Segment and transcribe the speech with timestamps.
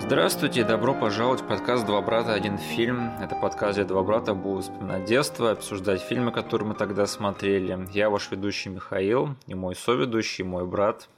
[0.00, 3.10] Здравствуйте, добро пожаловать в подкаст «Два брата, один фильм».
[3.20, 7.86] Это подкаст, где два брата будут вспоминать детство, обсуждать фильмы, которые мы тогда смотрели.
[7.92, 11.08] Я ваш ведущий Михаил, и мой соведущий, мой брат.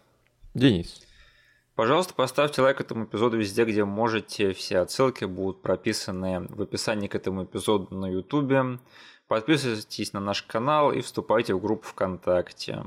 [0.55, 1.03] Денис.
[1.77, 4.53] Пожалуйста, поставьте лайк этому эпизоду везде, где можете.
[4.53, 8.81] Все отсылки будут прописаны в описании к этому эпизоду на YouTube.
[9.29, 12.83] Подписывайтесь на наш канал и вступайте в группу ВКонтакте.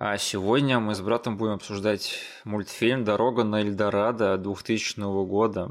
[0.00, 5.68] А сегодня мы с братом будем обсуждать мультфильм «Дорога на Эльдорадо» 2000 года.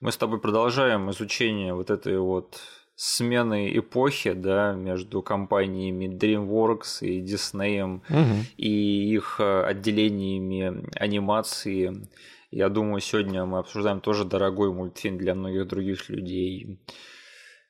[0.00, 2.60] Мы с тобой продолжаем изучение вот этой вот
[2.94, 8.46] смены эпохи, да, между компаниями DreamWorks и Disney угу.
[8.56, 12.08] и их э, отделениями анимации.
[12.52, 16.78] Я думаю, сегодня мы обсуждаем тоже дорогой мультфильм для многих других людей.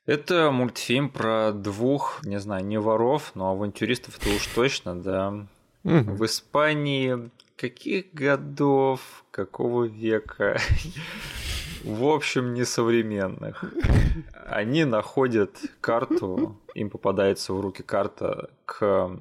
[0.05, 5.47] Это мультфильм про двух, не знаю, не воров, но авантюристов-то уж точно, да,
[5.84, 6.12] Угу.
[6.12, 10.58] В Испании каких годов, какого века?
[11.84, 13.64] В общем, несовременных.
[14.47, 19.19] Они находят карту, им попадается в руки карта к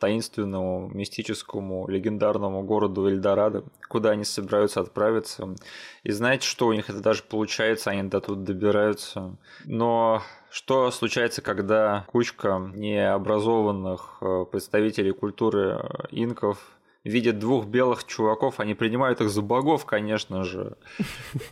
[0.00, 5.54] таинственному, мистическому, легендарному городу Эльдорадо, куда они собираются отправиться.
[6.02, 9.36] И знаете, что у них это даже получается, они до туда добираются.
[9.64, 16.58] Но что случается, когда кучка необразованных э, представителей культуры э, инков
[17.04, 20.76] видят двух белых чуваков, они принимают их за богов, конечно же.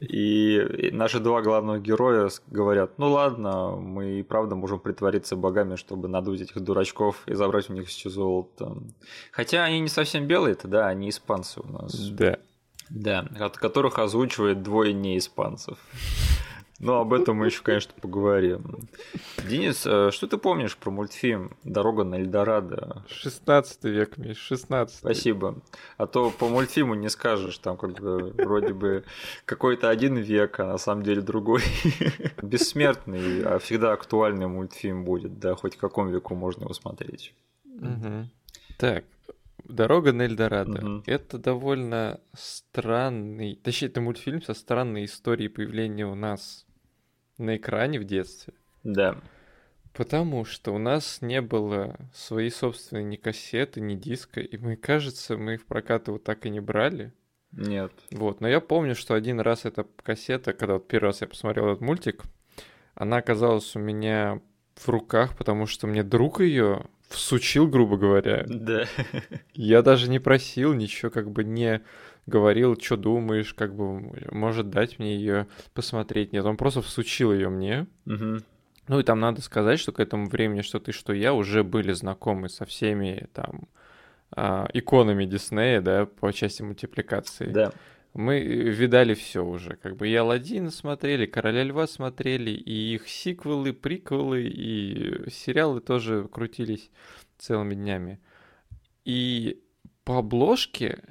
[0.00, 6.08] И наши два главных героя говорят, ну ладно, мы и правда можем притвориться богами, чтобы
[6.08, 8.76] надуть этих дурачков и забрать у них все золото.
[9.32, 11.94] Хотя они не совсем белые, это да, они испанцы у нас.
[12.10, 12.38] Да.
[12.90, 15.78] Да, от которых озвучивает двое не испанцев.
[16.78, 18.88] Ну, об этом мы еще, конечно, поговорим.
[19.48, 23.04] Денис, э, что ты помнишь про мультфильм «Дорога на Эльдорадо»?
[23.08, 25.56] 16 век, Миш, 16 Спасибо.
[25.96, 29.04] А то по мультфильму не скажешь, там как бы вроде бы
[29.44, 31.62] какой-то один век, а на самом деле другой.
[32.42, 37.34] Бессмертный, а всегда актуальный мультфильм будет, да, хоть в каком веку можно его смотреть.
[37.64, 38.28] Угу.
[38.78, 39.04] Так,
[39.64, 40.84] Дорога на Эльдорадо.
[40.84, 41.02] Угу.
[41.06, 46.64] Это довольно странный, точнее, это мультфильм со странной историей появления у нас
[47.38, 48.54] на экране в детстве.
[48.84, 49.16] Да.
[49.92, 55.36] Потому что у нас не было своей собственной ни кассеты, ни диска, и мы, кажется,
[55.36, 57.12] мы в прокат его так и не брали.
[57.52, 57.92] Нет.
[58.10, 61.68] Вот, но я помню, что один раз эта кассета, когда вот первый раз я посмотрел
[61.68, 62.22] этот мультик,
[62.94, 64.40] она оказалась у меня
[64.76, 68.44] в руках, потому что мне друг ее всучил, грубо говоря.
[68.46, 68.84] Да.
[69.54, 71.80] Я даже не просил, ничего как бы не
[72.28, 76.32] говорил, что думаешь, как бы может дать мне ее посмотреть.
[76.32, 77.86] Нет, он просто всучил ее мне.
[78.06, 78.38] Угу.
[78.88, 81.92] Ну и там надо сказать, что к этому времени что ты, что я уже были
[81.92, 83.68] знакомы со всеми там
[84.30, 87.50] а, иконами Диснея, да, по части мультипликации.
[87.50, 87.72] Да.
[88.14, 93.72] Мы видали все уже, как бы и Алладин смотрели, Короля Льва смотрели, и их сиквелы,
[93.72, 96.90] приквелы, и сериалы тоже крутились
[97.36, 98.20] целыми днями.
[99.04, 99.62] И
[100.04, 101.02] по обложке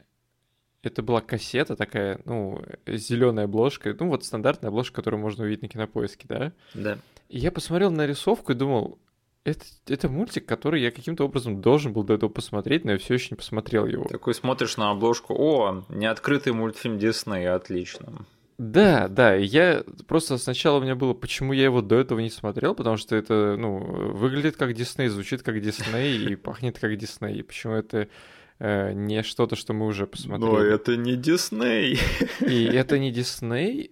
[0.88, 5.68] это была кассета такая, ну, зеленая обложка, ну, вот стандартная обложка, которую можно увидеть на
[5.70, 6.54] кинопоиске, да?
[6.74, 6.98] Да.
[7.30, 9.00] И я посмотрел на рисовку и думал,
[9.44, 13.14] это, это мультик, который я каким-то образом должен был до этого посмотреть, но я все
[13.14, 14.06] еще не посмотрел его.
[14.06, 18.26] Такой смотришь на обложку, о, неоткрытый мультфильм Дисней, отлично.
[18.58, 22.74] Да, да, я просто сначала у меня было, почему я его до этого не смотрел,
[22.74, 27.44] потому что это, ну, выглядит как Дисней, звучит как Дисней и пахнет как Дисней.
[27.44, 28.08] Почему это
[28.60, 30.52] э, не что-то, что мы уже посмотрели.
[30.52, 32.00] Но это не Дисней.
[32.42, 33.92] И это не Дисней.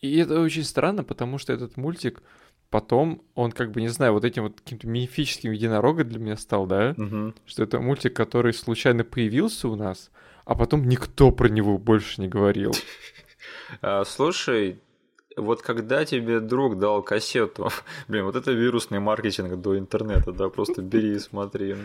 [0.00, 2.22] И это очень странно, потому что этот мультик
[2.70, 6.66] потом он как бы, не знаю, вот этим вот каким-то мифическим единорогом для меня стал,
[6.66, 6.94] да?
[6.96, 7.34] Угу.
[7.44, 10.10] Что это мультик, который случайно появился у нас,
[10.44, 12.72] а потом никто про него больше не говорил.
[13.82, 14.80] А, слушай,
[15.40, 17.70] вот когда тебе друг дал кассету,
[18.08, 21.76] блин, вот это вирусный маркетинг до интернета, да, просто бери и смотри.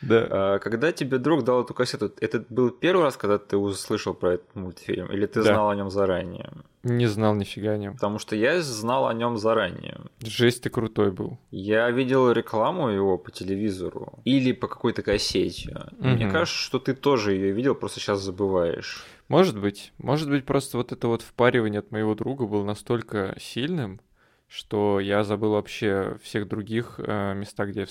[0.00, 0.26] Да.
[0.30, 4.34] А, когда тебе друг дал эту кассету, это был первый раз, когда ты услышал про
[4.34, 5.54] этот мультфильм, или ты да.
[5.54, 6.50] знал о нем заранее?
[6.84, 7.94] Не знал нифига о нем.
[7.94, 10.00] Потому что я знал о нем заранее.
[10.20, 11.38] Жесть, ты крутой был.
[11.50, 15.86] Я видел рекламу его по телевизору или по какой-то кассете.
[15.98, 16.08] Угу.
[16.08, 19.04] Мне кажется, что ты тоже ее видел, просто сейчас забываешь.
[19.28, 19.92] Может быть.
[19.98, 24.00] Может быть, просто вот это вот впаривание от моего друга было настолько сильным,
[24.48, 27.86] что я забыл вообще всех других э, местах, где я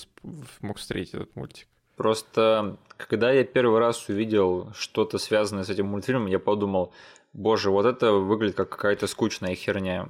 [0.61, 1.67] мог встретить этот мультик.
[1.95, 6.91] Просто, когда я первый раз увидел что-то связанное с этим мультфильмом, я подумал,
[7.33, 10.07] боже, вот это выглядит как какая-то скучная херня.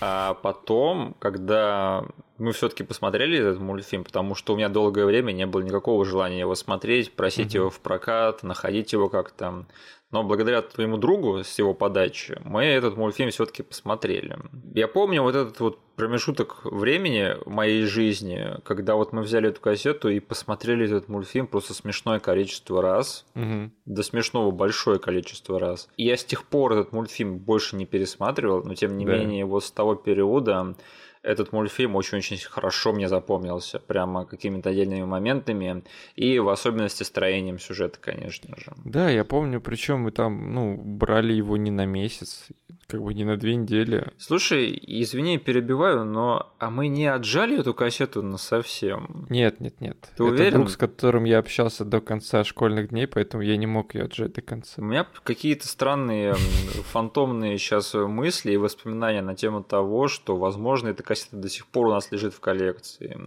[0.00, 2.04] А потом, когда
[2.38, 6.40] мы все-таки посмотрели этот мультфильм, потому что у меня долгое время не было никакого желания
[6.40, 7.58] его смотреть, просить угу.
[7.58, 9.66] его в прокат, находить его как-то.
[10.10, 14.38] Но благодаря твоему другу с его подачи мы этот мультфильм все-таки посмотрели.
[14.74, 19.60] Я помню вот этот вот промежуток времени в моей жизни, когда вот мы взяли эту
[19.60, 23.70] кассету и посмотрели этот мультфильм просто смешное количество раз, угу.
[23.84, 25.88] до смешного большое количество раз.
[25.96, 29.16] И я с тех пор этот мультфильм больше не пересматривал, но тем не да.
[29.16, 30.74] менее вот с того периода
[31.22, 35.84] этот мультфильм очень-очень хорошо мне запомнился, прямо какими-то отдельными моментами,
[36.16, 38.72] и в особенности строением сюжета, конечно же.
[38.84, 42.48] Да, я помню, причем мы там, ну, брали его не на месяц,
[42.86, 44.08] как бы не на две недели.
[44.18, 49.26] Слушай, извини, перебиваю, но а мы не отжали эту кассету на совсем?
[49.28, 49.98] Нет, нет, нет.
[50.16, 50.52] Ты Это уверен?
[50.52, 54.32] друг, с которым я общался до конца школьных дней, поэтому я не мог ее отжать
[54.32, 54.74] до конца.
[54.78, 61.02] У меня какие-то странные фантомные сейчас мысли и воспоминания на тему того, что, возможно, эта
[61.10, 63.18] кассета до сих пор у нас лежит в коллекции.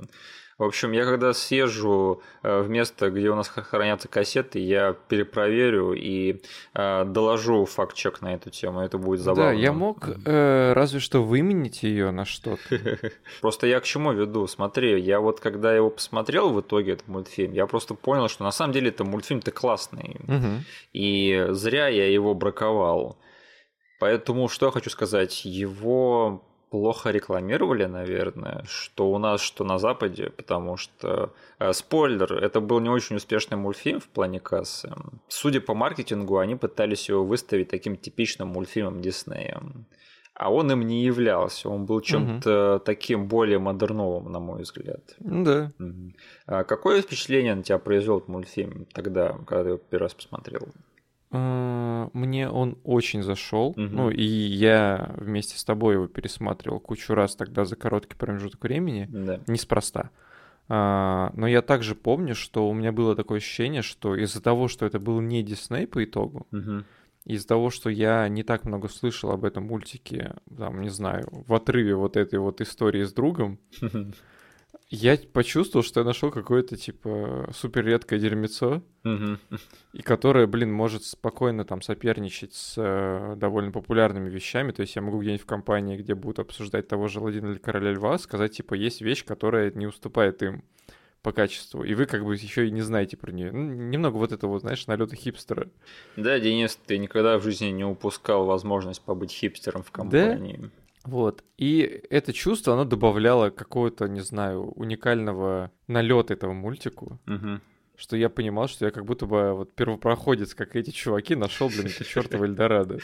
[0.58, 5.92] В общем, я когда съезжу э, в место, где у нас хранятся кассеты, я перепроверю
[5.92, 6.42] и
[6.76, 8.80] э, доложу факт-чек на эту тему.
[8.80, 9.52] Это будет забавно.
[9.52, 12.62] Да, я мог э, разве что выменить ее на что-то.
[13.42, 14.48] Просто я к чему веду?
[14.48, 18.52] Смотри, я вот когда его посмотрел в итоге, этот мультфильм, я просто понял, что на
[18.52, 20.18] самом деле это мультфильм-то классный.
[20.94, 23.18] И зря я его браковал.
[24.00, 25.44] Поэтому что я хочу сказать?
[25.44, 32.62] Его плохо рекламировали, наверное, что у нас, что на Западе, потому что, э, спойлер, это
[32.62, 34.92] был не очень успешный мультфильм в плане кассы.
[35.28, 39.62] Судя по маркетингу, они пытались его выставить таким типичным мультфильмом Диснея.
[40.34, 42.84] А он им не являлся, он был чем-то угу.
[42.84, 45.16] таким более модерновым, на мой взгляд.
[45.20, 45.72] Ну да.
[45.78, 46.14] Угу.
[46.48, 50.68] А какое впечатление на тебя произвел мультфильм тогда, когда ты его первый раз посмотрел?
[51.36, 53.70] А, мне он очень зашел.
[53.70, 53.82] Угу.
[53.82, 59.10] Ну, и я вместе с тобой его пересматривал кучу раз тогда за короткий промежуток времени.
[59.12, 59.40] Да.
[59.48, 60.12] Неспроста.
[60.70, 64.86] А, но я также помню, что у меня было такое ощущение, что из-за того, что
[64.86, 66.84] это был не Дисней по итогу, угу.
[67.26, 71.54] из-за того, что я не так много слышал об этом мультике, там, не знаю, в
[71.54, 73.58] отрыве вот этой вот истории с другом,
[74.96, 78.84] я почувствовал, что я нашел какое-то, типа, супер редкое дерьмецо,
[79.94, 84.72] и которое, блин, может спокойно там соперничать с э, довольно популярными вещами.
[84.72, 87.92] То есть я могу где-нибудь в компании, где будут обсуждать того же Аладдина или Короля
[87.92, 90.64] Льва, сказать, типа, есть вещь, которая не уступает им
[91.24, 93.52] по качеству, и вы как бы еще и не знаете про нее.
[93.52, 95.70] Ну, немного вот этого, знаешь, налета хипстера.
[96.18, 100.58] Да, Денис, ты никогда в жизни не упускал возможность побыть хипстером в компании.
[100.62, 100.70] Да?
[101.04, 101.44] Вот.
[101.58, 107.20] И это чувство, оно добавляло какого-то, не знаю, уникального налета этому мультику.
[107.28, 107.60] Угу.
[107.96, 111.88] Что я понимал, что я как будто бы вот первопроходец, как эти чуваки, нашел, блин,
[111.88, 113.00] это чертова Эльдорадо.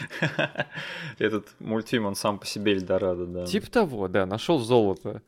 [1.19, 3.46] Этот мультфильм, он сам по себе Эльдорадо, да.
[3.46, 5.22] Тип того, да, нашел золото.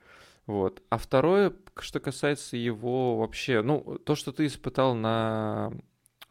[0.47, 0.81] Вот.
[0.89, 5.71] А второе, что касается его вообще, ну, то, что ты испытал на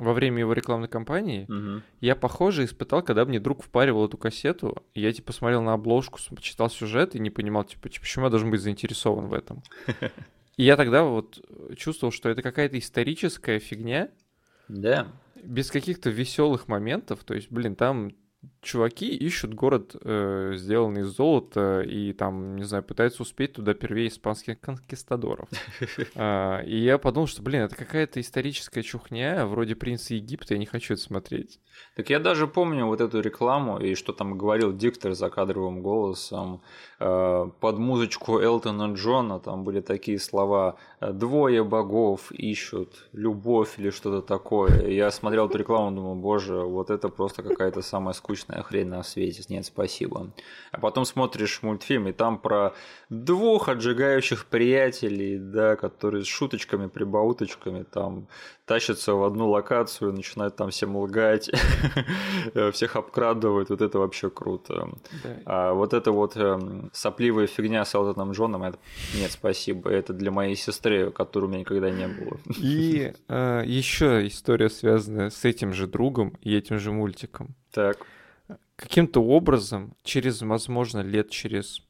[0.01, 1.83] во время его рекламной кампании, угу.
[2.01, 6.19] я, похоже, испытал, когда мне друг впаривал эту кассету, и я, типа, смотрел на обложку,
[6.41, 9.63] читал сюжет и не понимал, типа, почему я должен быть заинтересован в этом.
[10.57, 11.43] И я тогда вот
[11.77, 14.11] чувствовал, что это какая-то историческая фигня.
[14.69, 15.09] Да.
[15.43, 17.25] Без каких-то веселых моментов.
[17.25, 18.13] То есть, блин, там
[18.63, 24.09] чуваки ищут город, э, сделанный из золота, и там, не знаю, пытаются успеть туда первее
[24.09, 25.49] испанских конкистадоров.
[26.17, 30.67] А, и я подумал, что, блин, это какая-то историческая чухня, вроде «Принца Египта», я не
[30.67, 31.61] хочу это смотреть.
[31.97, 36.63] Так я даже помню вот эту рекламу, и что там говорил диктор за кадровым голосом,
[36.99, 44.21] э, под музычку Элтона Джона там были такие слова «двое богов ищут любовь» или что-то
[44.21, 44.81] такое.
[44.81, 48.89] И я смотрел эту рекламу, думал, боже, вот это просто какая-то самая скучная скучная хрень
[48.89, 49.43] на свете.
[49.49, 50.31] Нет, спасибо.
[50.73, 52.75] А потом смотришь мультфильм, и там про
[53.09, 58.27] двух отжигающих приятелей, да, которые с шуточками, прибауточками там
[58.67, 61.51] тащатся в одну локацию, начинают там всем лгать,
[62.73, 63.71] всех обкрадывают.
[63.71, 64.89] Вот это вообще круто.
[65.45, 68.79] А вот это вот эм, сопливая фигня с Элтоном Джоном, это...
[69.15, 69.91] нет, спасибо.
[69.91, 72.39] Это для моей сестры, которой у меня никогда не было.
[72.59, 77.57] И э, еще история, связанная с этим же другом и этим же мультиком.
[77.73, 78.07] Так
[78.81, 81.83] каким-то образом, через, возможно, лет через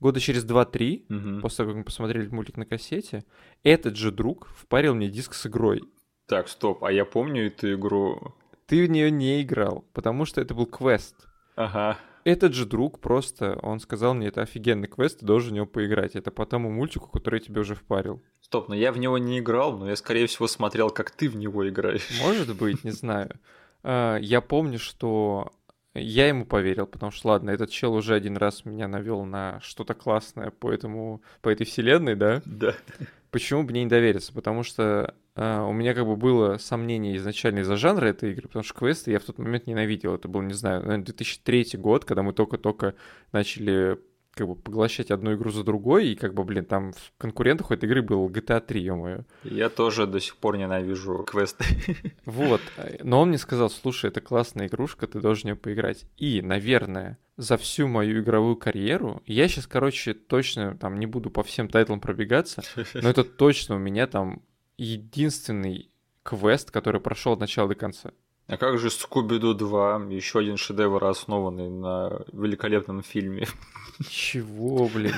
[0.00, 1.40] года через 2-3, угу.
[1.40, 3.24] после того, как мы посмотрели мультик на кассете,
[3.62, 5.82] этот же друг впарил мне диск с игрой.
[6.26, 8.34] Так, стоп, а я помню эту игру.
[8.66, 11.14] Ты в нее не играл, потому что это был квест.
[11.54, 11.98] Ага.
[12.24, 16.16] Этот же друг просто, он сказал мне, это офигенный квест, ты должен в него поиграть.
[16.16, 18.20] Это по тому мультику, который я тебе уже впарил.
[18.40, 21.36] Стоп, но я в него не играл, но я, скорее всего, смотрел, как ты в
[21.36, 22.20] него играешь.
[22.20, 23.38] Может быть, не знаю.
[23.84, 25.52] А, я помню, что
[25.98, 29.94] я ему поверил, потому что, ладно, этот чел уже один раз меня навел на что-то
[29.94, 32.42] классное по этому, по этой вселенной, да?
[32.44, 32.74] Да.
[33.30, 34.32] Почему бы мне не довериться?
[34.32, 38.62] Потому что э, у меня как бы было сомнение изначально из-за жанра этой игры, потому
[38.62, 40.14] что квесты я в тот момент ненавидел.
[40.14, 42.94] Это был, не знаю, наверное, 2003 год, когда мы только-только
[43.32, 43.98] начали
[44.36, 47.74] как бы поглощать одну игру за другой, и как бы, блин, там в конкурентах у
[47.74, 49.24] этой игры был GTA 3, ё-моё.
[49.44, 51.64] Я тоже до сих пор ненавижу квесты.
[52.26, 52.60] Вот,
[53.02, 56.04] но он мне сказал, слушай, это классная игрушка, ты должен в нее поиграть.
[56.18, 61.42] И, наверное, за всю мою игровую карьеру, я сейчас, короче, точно там не буду по
[61.42, 62.62] всем тайтлам пробегаться,
[62.94, 64.42] но это точно у меня там
[64.76, 65.88] единственный
[66.22, 68.10] квест, который прошел от начала до конца.
[68.48, 73.48] А как же Скуби-Ду 2, еще один шедевр, основанный на великолепном фильме?
[74.08, 75.14] Чего, блин?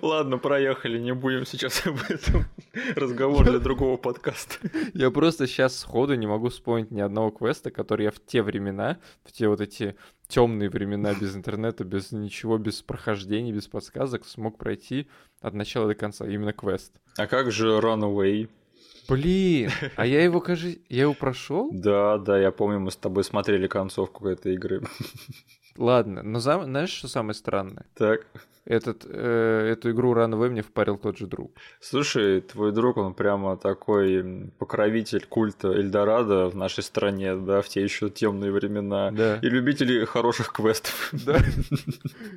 [0.00, 2.46] Ладно, проехали, не будем сейчас об этом.
[2.96, 4.56] Разговор для другого подкаста.
[4.94, 8.98] Я просто сейчас сходу не могу вспомнить ни одного квеста, который я в те времена,
[9.24, 9.94] в те вот эти
[10.26, 15.06] темные времена без интернета, без ничего, без прохождений, без подсказок смог пройти
[15.42, 16.26] от начала до конца.
[16.26, 16.94] Именно квест.
[17.18, 18.48] А как же Runaway?
[19.08, 21.70] Блин, а я его, кажется, я его прошел?
[21.72, 24.82] Да, да, я помню, мы с тобой смотрели концовку этой игры.
[25.76, 27.86] Ладно, но знаешь, что самое странное?
[27.94, 28.26] Так
[28.64, 31.52] этот, э, эту игру Runaway мне впарил тот же друг.
[31.80, 37.82] Слушай, твой друг, он прямо такой покровитель культа Эльдорадо в нашей стране, да, в те
[37.82, 39.10] еще темные времена.
[39.10, 39.38] Да.
[39.42, 41.12] И любители хороших квестов.
[41.26, 41.38] Да.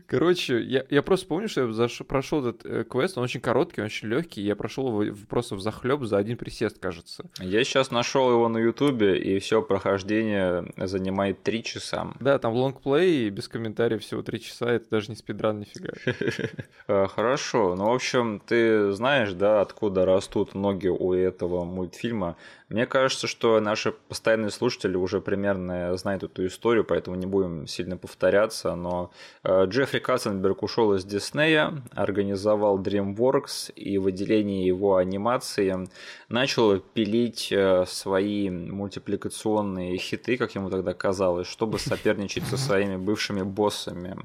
[0.07, 2.01] Короче, я, я просто помню, что я заш...
[2.07, 5.61] прошел этот э, квест, он очень короткий, он очень легкий, я прошел его просто в
[5.61, 7.25] захлеб за один присест, кажется.
[7.39, 12.13] Я сейчас нашел его на Ютубе, и все прохождение занимает три часа.
[12.19, 15.93] Да, там лонгплей без комментариев всего три часа, это даже не спидран нифига.
[16.89, 17.75] Э, хорошо.
[17.75, 22.37] Ну, в общем, ты знаешь, да, откуда растут ноги у этого мультфильма.
[22.69, 27.95] Мне кажется, что наши постоянные слушатели уже примерно знают эту историю, поэтому не будем сильно
[27.95, 28.75] повторяться.
[28.75, 29.11] Но
[29.43, 35.87] э, Джеффри Катценберг ушел из Диснея, организовал DreamWorks и в отделении его анимации
[36.27, 43.43] начал пилить э, свои мультипликационные хиты, как ему тогда казалось, чтобы соперничать со своими бывшими
[43.43, 44.17] боссами.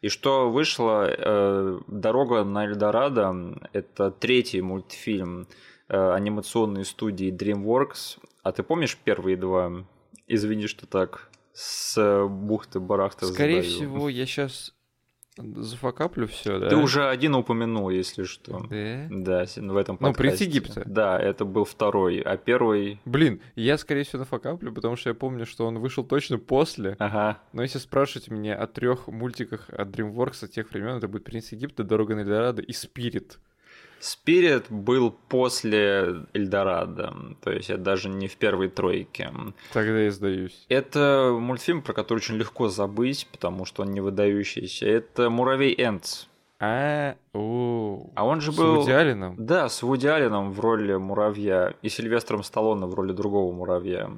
[0.00, 3.34] И что вышло э, «Дорога на Эльдорадо»—
[3.72, 5.46] это третий мультфильм
[5.88, 8.18] анимационной студии DreamWorks.
[8.42, 9.84] А ты помнишь первые два?
[10.26, 13.76] Извини, что так с бухты-барахты Скорее задаю.
[13.76, 14.74] всего, я сейчас
[15.38, 16.68] Зафакаплю все, да?
[16.68, 18.66] Ты уже один упомянул, если что.
[18.68, 19.06] Да?
[19.10, 20.00] Да, в этом подкасте.
[20.00, 20.82] Ну, «Принц Египта».
[20.84, 23.00] Да, это был второй, а первый...
[23.04, 26.96] Блин, я, скорее всего, нафакаплю, потому что я помню, что он вышел точно после.
[26.98, 27.38] Ага.
[27.52, 31.84] Но если спрашивать меня о трех мультиках от DreamWorks тех времен, это будет «Принц Египта»,
[31.84, 33.38] «Дорога на Эльдорадо» и «Спирит».
[34.00, 39.30] Спирит был после Эльдорадо, то есть это даже не в первой тройке.
[39.72, 40.64] Тогда я сдаюсь.
[40.68, 44.86] Это мультфильм, про который очень легко забыть, потому что он не выдающийся.
[44.86, 46.26] Это «Муравей Энтс».
[46.60, 48.76] А, о, А он же с был...
[48.76, 49.36] Вуди Алленом?
[49.38, 54.10] Да, с Вуди Алленом в роли муравья и Сильвестром Сталлоне в роли другого муравья.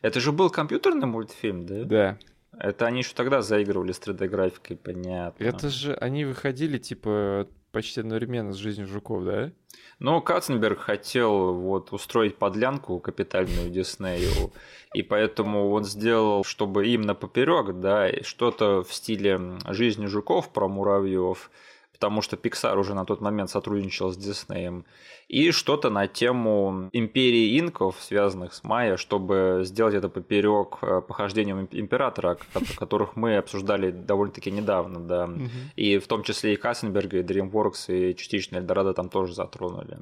[0.00, 1.84] Это же был компьютерный мультфильм, да?
[1.84, 2.18] Да.
[2.56, 5.42] Это они еще тогда заигрывали с 3D-графикой, понятно.
[5.42, 9.52] Это же они выходили, типа, почти одновременно с «Жизнью жуков», да?
[9.98, 14.52] Но Катценберг хотел вот устроить подлянку капитальную Диснею,
[14.94, 20.68] и поэтому он сделал, чтобы им на поперек, да, что-то в стиле жизни жуков про
[20.68, 21.50] муравьев,
[21.98, 24.84] потому что Pixar уже на тот момент сотрудничал с Диснеем,
[25.26, 31.68] и что-то на тему империи инков, связанных с майя, чтобы сделать это поперек э, похождением
[31.72, 32.38] императора,
[32.78, 35.28] которых мы обсуждали довольно-таки недавно, да.
[35.74, 39.98] И в том числе и Кассенберга, и DreamWorks, и частично Эльдорадо там тоже затронули.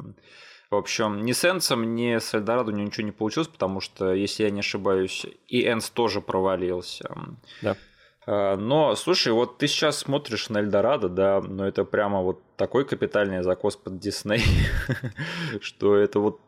[0.70, 4.50] В общем, ни с Энсом, ни с Эльдорадо ничего не получилось, потому что, если я
[4.50, 7.08] не ошибаюсь, и Энс тоже провалился.
[7.62, 7.76] Да.
[8.26, 12.84] А, но, слушай, вот ты сейчас смотришь на Эльдорадо, да, но это прямо вот такой
[12.84, 14.42] капитальный закос под Дисней,
[15.60, 16.40] что это вот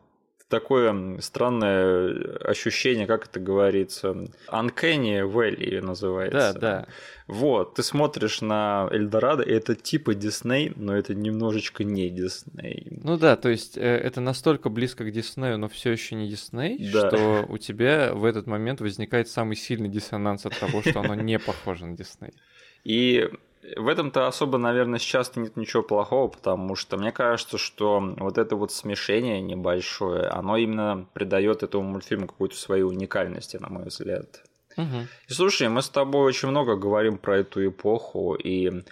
[0.49, 6.53] такое странное ощущение, как это говорится, uncanny valley называется.
[6.53, 6.87] Да, да.
[7.27, 12.87] Вот, ты смотришь на Эльдорадо, и это типа Дисней, но это немножечко не Дисней.
[13.03, 16.89] Ну да, то есть э, это настолько близко к Диснею, но все еще не Дисней,
[16.91, 17.07] Да.
[17.09, 21.37] что у тебя в этот момент возникает самый сильный диссонанс от того, что оно не
[21.37, 22.31] похоже на Дисней.
[22.83, 23.29] И
[23.75, 28.55] в этом-то особо, наверное, сейчас нет ничего плохого, потому что мне кажется, что вот это
[28.55, 34.43] вот смешение небольшое, оно именно придает этому мультфильму какую-то свою уникальность, на мой взгляд.
[34.77, 35.07] Угу.
[35.27, 38.83] И слушай, мы с тобой очень много говорим про эту эпоху, и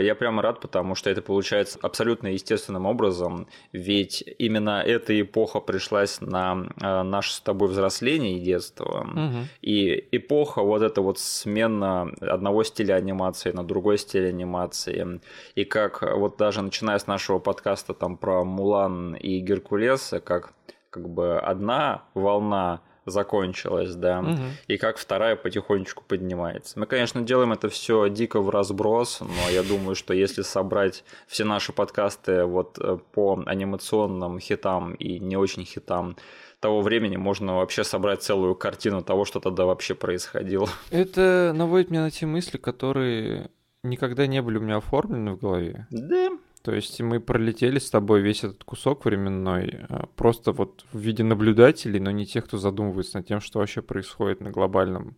[0.00, 6.20] я прямо рад, потому что это получается абсолютно естественным образом, ведь именно эта эпоха пришлась
[6.20, 9.06] на э, наше с тобой взросление и детство.
[9.10, 9.46] Угу.
[9.62, 15.20] И эпоха вот эта вот смена одного стиля анимации на другой стиль анимации.
[15.54, 20.52] И как вот даже начиная с нашего подкаста там про Мулан и Геркулеса, как
[20.90, 22.80] как бы одна волна
[23.10, 24.42] закончилась, да, Угу.
[24.68, 26.78] и как вторая потихонечку поднимается.
[26.78, 31.44] Мы, конечно, делаем это все дико в разброс, но я думаю, что если собрать все
[31.44, 36.16] наши подкасты вот э, по анимационным хитам и не очень хитам
[36.60, 40.68] того времени, можно вообще собрать целую картину того, что тогда вообще происходило.
[40.90, 43.50] Это наводит меня на те мысли, которые
[43.84, 45.86] никогда не были у меня оформлены в голове.
[45.90, 46.30] Да,
[46.68, 51.24] То есть мы пролетели с тобой весь этот кусок временной, а, просто вот в виде
[51.24, 55.16] наблюдателей, но не тех, кто задумывается над тем, что вообще происходит на глобальном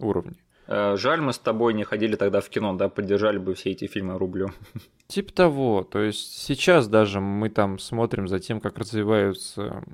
[0.00, 0.36] уровне.
[0.66, 3.86] Э, Жаль, мы с тобой не ходили тогда в кино, да, поддержали бы все эти
[3.86, 4.54] фильмы рублем.
[5.06, 9.84] Типа того, то есть сейчас даже мы там смотрим за тем, как развиваются,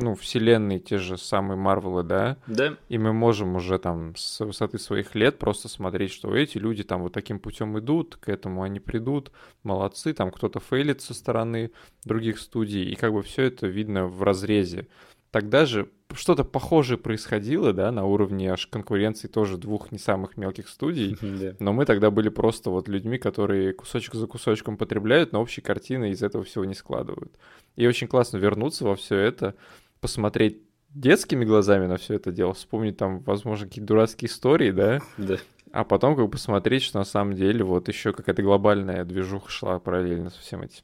[0.00, 4.78] ну, вселенные те же самые Марвелы, да, Да, и мы можем уже там с высоты
[4.78, 8.80] своих лет просто смотреть, что эти люди там вот таким путем идут, к этому они
[8.80, 11.72] придут, молодцы, там кто-то фейлит со стороны
[12.04, 14.88] других студий, и как бы все это видно в разрезе.
[15.30, 20.68] Тогда же что-то похожее происходило, да, на уровне аж конкуренции тоже двух не самых мелких
[20.68, 21.16] студий,
[21.58, 26.10] но мы тогда были просто вот людьми, которые кусочек за кусочком потребляют, но общей картины
[26.10, 27.34] из этого всего не складывают.
[27.76, 29.54] И очень классно вернуться во все это,
[30.00, 35.36] посмотреть детскими глазами на все это дело, вспомнить там, возможно, какие-то дурацкие истории, да, да.
[35.72, 39.78] а потом как бы посмотреть, что на самом деле вот еще какая-то глобальная движуха шла
[39.78, 40.82] параллельно со всем этим.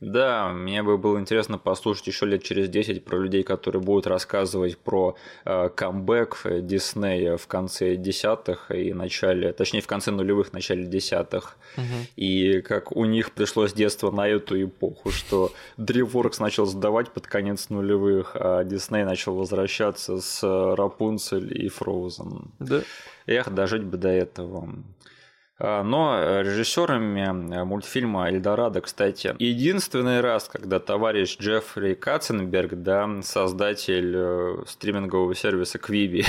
[0.00, 4.76] Да, мне бы было интересно послушать еще лет через 10 про людей, которые будут рассказывать
[4.76, 11.56] про э, камбэк Диснея в конце десятых и начале, точнее в конце нулевых, начале десятых,
[12.16, 17.70] и как у них пришлось детство на эту эпоху, что DreamWorks начал сдавать под конец
[17.70, 20.42] нулевых, а Дисней начал возвращаться с
[20.76, 22.50] Рапунцель и Фроузен.
[22.58, 22.82] Да.
[23.26, 24.68] Эх, дожить бы до этого.
[25.58, 34.56] А, Но режиссерами мультфильма «Эльдорадо», кстати, единственный раз, когда товарищ Джеффри Катценберг, да, создатель э,
[34.66, 36.26] стримингового сервиса Quibi,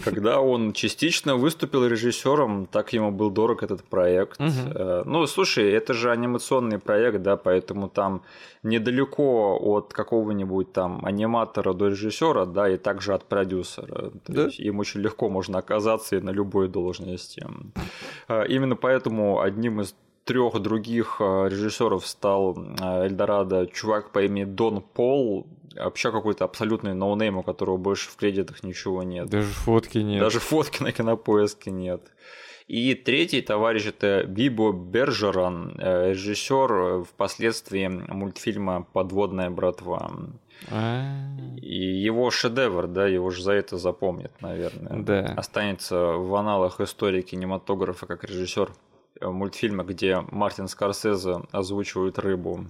[0.04, 4.40] когда он частично выступил режиссером, так ему был дорог этот проект.
[4.40, 8.22] Э, Ну, слушай, это же анимационный проект, да, поэтому там
[8.62, 14.10] недалеко от какого-нибудь там аниматора до режиссера, да, и также от продюсера.
[14.24, 14.42] То Да.
[14.44, 17.46] есть им очень легко можно оказаться и на любой должности.
[18.46, 24.82] Именно поэтому одним из трех других а, режиссеров стал а, Эльдорадо чувак по имени Дон
[24.82, 29.28] Пол, вообще какой-то абсолютный no-name, у которого больше в кредитах ничего нет.
[29.28, 30.20] Даже фотки нет.
[30.20, 32.12] Даже фотки на кинопоиске нет.
[32.66, 40.10] И третий товарищ это Бибо Бержеран, э, режиссер э, впоследствии мультфильма «Подводная братва».
[40.70, 41.04] А,
[41.60, 45.02] И его шедевр, да, его же за это запомнят, наверное.
[45.02, 45.34] Да.
[45.36, 48.72] Останется в анналах истории кинематографа как режиссер
[49.20, 52.66] э, мультфильма, где Мартин Скорсезе озвучивает рыбу.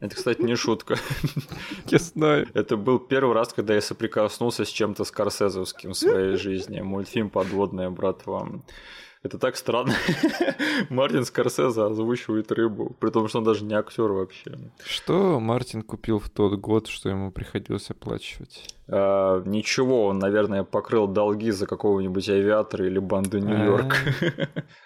[0.00, 0.96] Это, кстати, не шутка.
[1.86, 2.46] Я знаю.
[2.52, 6.80] Это был первый раз, когда я соприкоснулся с чем-то скорсезовским в своей жизни.
[6.80, 8.48] Мультфильм «Подводная братва».
[9.26, 9.92] Это так странно.
[10.88, 14.56] Мартин Скорсезе озвучивает рыбу, при том, что он даже не актер вообще.
[14.84, 18.72] Что Мартин купил в тот год, что ему приходилось оплачивать?
[18.88, 23.96] А, ничего, он, наверное, покрыл долги за какого-нибудь авиатора или банду Нью-Йорк.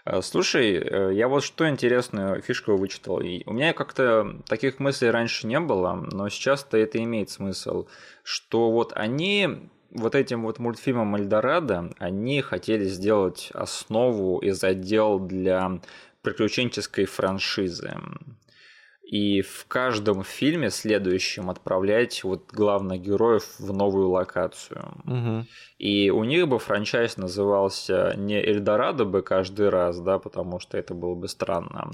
[0.06, 3.20] А, Слушай, э, я вот что интересную фишку вычитал.
[3.20, 7.88] И у меня как-то таких мыслей раньше не было, но сейчас-то это имеет смысл,
[8.22, 15.80] что вот они вот этим вот мультфильмом Эльдорадо, они хотели сделать основу и задел для
[16.22, 17.94] приключенческой франшизы.
[19.10, 24.84] И в каждом фильме следующем отправлять вот главных героев в новую локацию.
[25.02, 25.48] Мгм.
[25.78, 30.94] И у них бы франчайз назывался не Эльдорадо бы каждый раз, да, потому что это
[30.94, 31.90] было бы странно,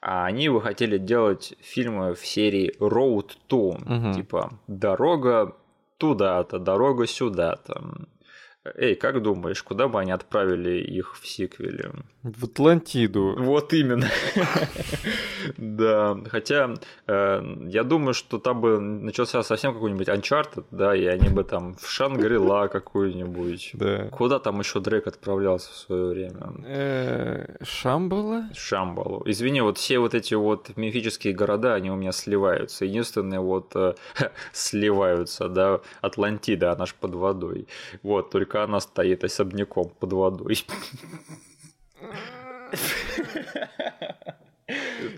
[0.00, 4.12] а они бы хотели делать фильмы в серии Road to, Мгм.
[4.12, 5.56] типа «Дорога
[6.00, 7.82] туда-то, дорога сюда-то».
[8.76, 11.92] Эй, как думаешь, куда бы они отправили их в сиквеле?
[12.22, 13.34] В Атлантиду.
[13.38, 14.06] Вот именно.
[15.56, 16.74] Да, хотя
[17.06, 21.74] э, я думаю, что там бы начался совсем какой-нибудь Uncharted, да, и они бы там
[21.76, 23.70] в Шангрила какую-нибудь.
[23.72, 24.08] Да.
[24.10, 26.52] Куда там еще Дрейк отправлялся в свое время?
[26.66, 28.50] Э, Шамбала?
[28.54, 29.22] Шамбалу.
[29.24, 32.84] Извини, вот все вот эти вот мифические города, они у меня сливаются.
[32.84, 33.94] Единственное, вот э,
[34.52, 37.66] сливаются, да, Атлантида, она ж под водой.
[38.02, 40.64] Вот, только только она стоит особняком под водой.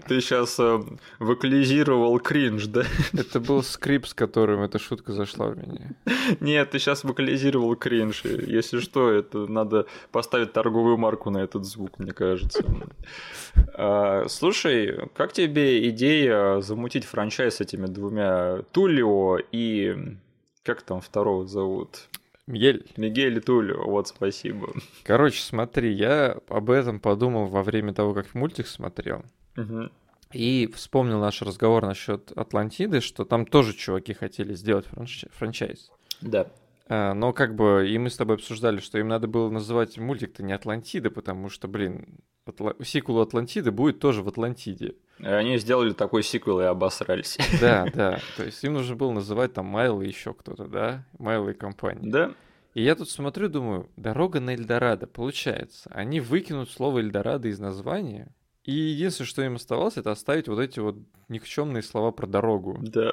[0.08, 0.80] Ты сейчас э,
[1.18, 2.82] вокализировал кринж, да?
[3.12, 5.90] Это был скрип, с которым эта шутка зашла в меня.
[6.40, 8.24] Нет, ты сейчас вокализировал кринж.
[8.24, 12.64] Если что, это надо поставить торговую марку на этот звук, мне кажется.
[13.74, 19.96] А, слушай, как тебе идея замутить франчайз с этими двумя Тулио и
[20.62, 22.08] как там второго зовут?
[22.46, 22.86] Мигель.
[22.96, 24.72] Мигель и Тулио, вот спасибо.
[25.04, 29.24] Короче, смотри, я об этом подумал во время того, как мультик смотрел.
[29.56, 29.90] Угу.
[30.32, 35.24] И вспомнил наш разговор насчет Атлантиды, что там тоже чуваки хотели сделать франч...
[35.30, 35.90] франчайз.
[36.20, 36.48] Да.
[36.88, 40.42] А, но как бы и мы с тобой обсуждали, что им надо было называть мультик-то
[40.42, 42.74] не Атлантида, потому что, блин, Атла...
[42.82, 44.96] сиквел Атлантиды будет тоже в Атлантиде.
[45.22, 47.38] Они сделали такой сиквел и обосрались.
[47.60, 48.20] Да, да.
[48.36, 51.04] То есть им нужно было называть там Майл и еще кто-то, да?
[51.18, 52.10] Майл и компания.
[52.10, 52.32] Да.
[52.74, 55.90] И я тут смотрю, думаю, дорога на Эльдорадо, получается.
[55.92, 60.78] Они выкинут слово Эльдорадо из названия, и единственное, что им оставалось, это оставить вот эти
[60.78, 60.96] вот
[61.28, 62.78] никчемные слова про дорогу.
[62.80, 63.12] Да.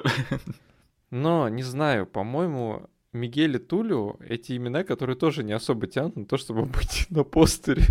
[1.10, 6.24] Но, не знаю, по-моему, Мигель и Тулио— эти имена, которые тоже не особо тянут на
[6.24, 7.82] то, чтобы быть на постере.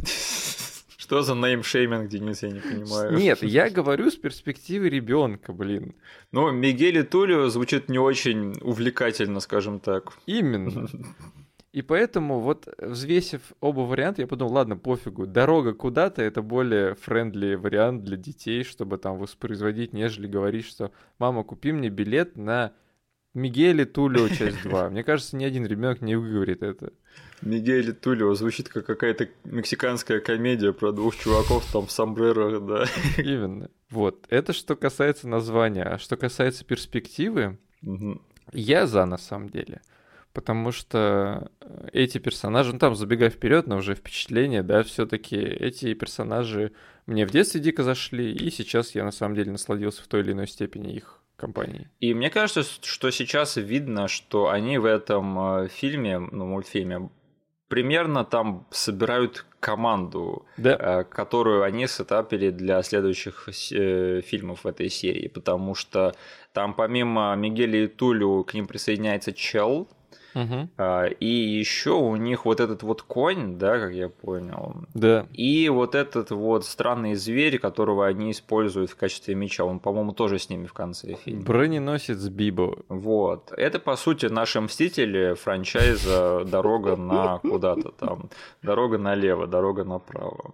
[1.10, 3.18] Что за name-shaming, Денис, я не понимаю.
[3.18, 5.96] Нет, я говорю с перспективы ребенка, блин.
[6.32, 10.14] Ну, Мигель и Тулио звучит не очень увлекательно, скажем так.
[10.28, 10.88] Именно.
[11.72, 17.56] И поэтому вот взвесив оба варианта, я подумал, ладно, пофигу, дорога куда-то это более friendly
[17.56, 22.74] вариант для детей, чтобы там воспроизводить, нежели говорить, что мама, купи мне билет на
[23.34, 24.90] Мигель и Тулио часть 2.
[24.90, 26.94] Мне кажется, ни один ребенок не выговорит это.
[27.42, 32.86] Мигель Тулио звучит как какая-то мексиканская комедия про двух чуваков там в сомбрерах, да.
[33.18, 33.70] Именно.
[33.90, 34.26] Вот.
[34.30, 35.84] Это что касается названия.
[35.84, 37.60] А что касается перспективы,
[38.52, 39.82] я за на самом деле.
[40.34, 45.94] Потому что э, эти персонажи, ну там забегая вперед, но уже впечатление, да, все-таки эти
[45.96, 46.72] персонажи
[47.08, 50.34] мне в детстве дико зашли, и сейчас я на самом деле насладился в той или
[50.34, 51.88] иной степени их компанией.
[52.00, 57.10] И мне кажется, что сейчас видно, что они в этом э, фильме, ну, мультфильме,
[57.68, 60.76] примерно там собирают команду, Да.
[60.80, 66.14] э, которую они сетапили для следующих э, фильмов в этой серии, потому что
[66.54, 69.88] там помимо Мигеля и Тулю к ним присоединяется Чел,
[70.34, 70.70] Мгм.
[70.78, 75.26] а, и еще у них вот этот вот конь, да, как я понял, Да.
[75.34, 80.38] и вот этот вот странный зверь, которого они используют в качестве меча, он, по-моему, тоже
[80.38, 81.44] с ними в конце фильма.
[81.44, 82.78] Броненосец Бибо.
[82.90, 83.52] Вот.
[83.58, 88.30] Это, по сути, наши мстители франчайза «Дорога на куда-то там».
[88.62, 90.54] Дорога налево, дорога направо.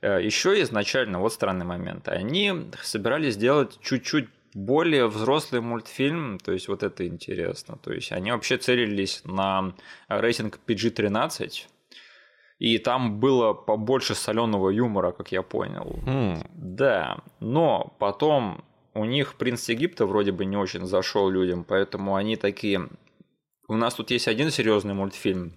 [0.00, 6.82] Еще изначально, вот странный момент, они собирались сделать чуть-чуть более взрослый мультфильм, то есть вот
[6.82, 7.78] это интересно.
[7.82, 9.72] То есть они вообще целились на
[10.08, 11.66] рейтинг PG-13,
[12.58, 15.98] и там было побольше соленого юмора, как я понял.
[16.06, 22.16] М, Да, но потом у них принц Египта вроде бы не очень зашел людям, поэтому
[22.16, 22.88] они такие.
[23.68, 25.52] У нас тут есть один серьезный мультфильм.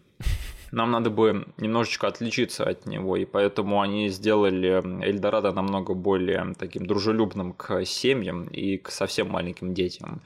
[0.71, 6.85] Нам надо бы немножечко отличиться от него, и поэтому они сделали Эльдорадо намного более таким
[6.85, 10.21] дружелюбным к семьям и к совсем маленьким детям.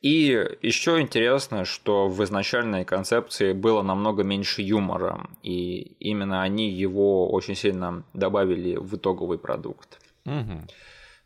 [0.00, 7.30] И еще интересно, что в изначальной концепции было намного меньше юмора, и именно они его
[7.30, 9.98] очень сильно добавили в итоговый продукт.
[10.24, 10.66] мгм.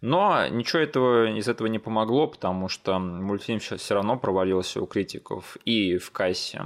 [0.01, 5.57] Но ничего этого, из этого не помогло, потому что мультфильм все равно провалился у критиков
[5.65, 6.63] и в кассе.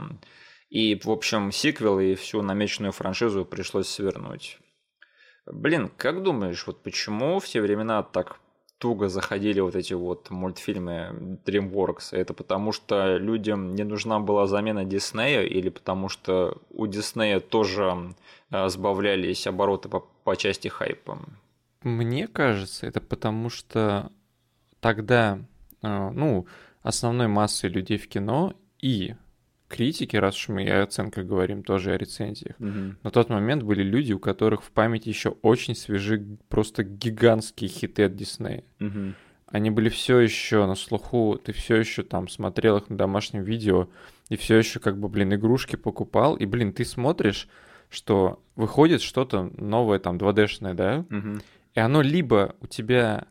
[0.73, 4.59] И, в общем, сиквел и всю намеченную франшизу пришлось свернуть.
[5.45, 8.41] Блин, как думаешь, вот почему в те времена так
[8.79, 12.13] туго заходили вот эти вот мультфильмы DreamWorks?
[12.13, 18.15] Это потому что людям не нужна была замена Диснея или потому что у Диснея тоже
[18.51, 21.19] э, сбавлялись обороты по, по части хайпа?
[21.83, 24.11] Мне кажется, это потому что
[24.81, 25.39] тогда,
[25.83, 26.47] э, ну,
[26.83, 29.17] основной массой людей в кино и
[29.73, 33.83] критики, раз уж мы и о оценках говорим, тоже о рецензиях, на тот момент были
[33.83, 38.63] люди, у которых в памяти еще очень свежи просто гигантские хиты от Диснея.
[38.79, 39.15] Мгм.
[39.47, 43.89] Они были все еще на слуху, ты все еще там смотрел их на домашнем видео,
[44.31, 47.49] и все еще как бы, блин, игрушки покупал, и, блин, ты смотришь,
[47.91, 51.43] что выходит что-то новое, там, 2D-шное, да, Мгм.
[51.75, 53.27] и оно либо у тебя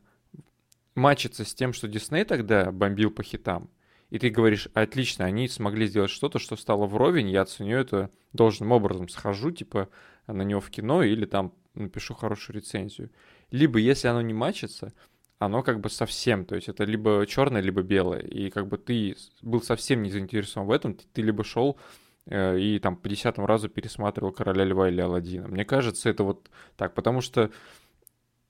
[0.95, 3.69] мачится с тем, что Дисней тогда бомбил по хитам,
[4.12, 8.74] и ты говоришь, отлично, они смогли сделать что-то, что стало вровень, я оценю это должным
[8.74, 9.89] образом, схожу, типа,
[10.28, 13.10] на него в кино или там напишу хорошую рецензию.
[13.52, 14.93] Либо, если оно не мачится,
[15.39, 19.15] оно как бы совсем, то есть это либо черное, либо белое, и как бы ты
[19.41, 21.80] был совсем не заинтересован в этом, ты, ты либо шел
[22.26, 25.47] э, и там по десятому разу пересматривал «Короля льва» или «Аладдина».
[25.47, 27.50] Мне кажется, это вот так, потому что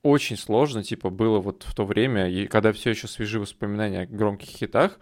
[0.03, 4.05] очень сложно, типа, было вот в то время, и когда все еще свежи воспоминания о
[4.07, 4.99] громких хитах,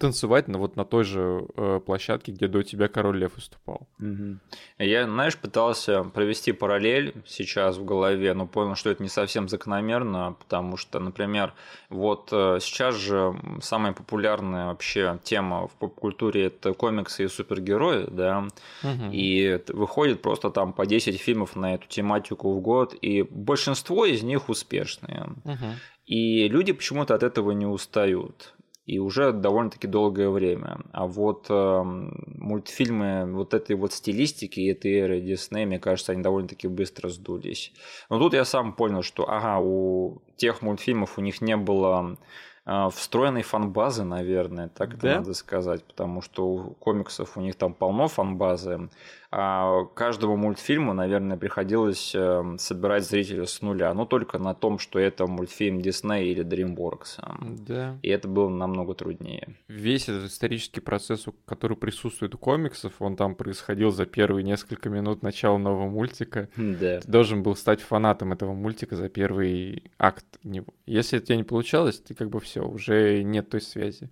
[0.00, 3.86] танцевать на вот на той же э, площадке, где до тебя Король Лев выступал.
[4.00, 4.38] Угу.
[4.78, 10.36] Я, знаешь, пытался провести параллель сейчас в голове, но понял, что это не совсем закономерно,
[10.38, 11.52] потому что, например,
[11.90, 18.48] вот э, сейчас же самая популярная вообще тема в поп-культуре это комиксы и супергерои, да,
[18.82, 19.10] угу.
[19.12, 24.22] и выходит просто там по 10 фильмов на эту тематику в год, и большинство из
[24.22, 25.28] них успешные.
[25.44, 25.66] Угу.
[26.06, 28.54] И люди почему-то от этого не устают
[28.90, 30.80] и уже довольно-таки долгое время.
[30.90, 36.66] А вот э, мультфильмы вот этой вот стилистики, этой эры Диснея, мне кажется, они довольно-таки
[36.66, 37.72] быстро сдулись.
[38.08, 42.18] Но тут я сам понял, что ага, у тех мультфильмов у них не было
[42.66, 45.18] э, встроенной фан-базы, наверное, так да?
[45.18, 48.88] надо сказать, потому что у комиксов у них там полно фан-базы,
[49.30, 55.28] каждому мультфильму, наверное, приходилось эм, собирать зрителя с нуля, но только на том, что это
[55.28, 57.64] мультфильм Disney или DreamWorks.
[57.64, 57.96] Да.
[58.02, 59.54] И это было намного труднее.
[59.68, 65.22] Весь этот исторический процесс, который присутствует у комиксов, он там происходил за первые несколько минут
[65.22, 66.48] начала нового мультика.
[66.56, 67.00] Да.
[67.00, 70.66] Ты должен был стать фанатом этого мультика за первый акт него.
[70.86, 74.10] Если это тебе не получалось, ты как бы все, уже нет той связи.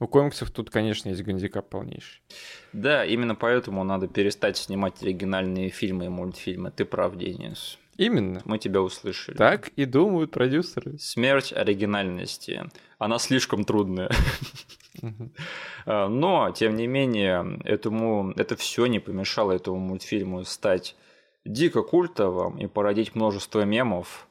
[0.00, 2.22] У комиксов тут, конечно, есть гандикап полнейший.
[2.72, 6.70] Да, именно поэтому надо перестать снимать оригинальные фильмы и мультфильмы.
[6.70, 7.78] Ты прав, Денис.
[7.98, 8.40] Именно.
[8.46, 9.36] Мы тебя услышали.
[9.36, 10.98] Так и думают продюсеры.
[10.98, 12.64] Смерть оригинальности.
[12.98, 14.10] Она слишком трудная.
[15.86, 20.96] А, но, тем не менее, этому, это все не помешало этому мультфильму стать
[21.44, 24.28] дико культовым и породить множество мемов,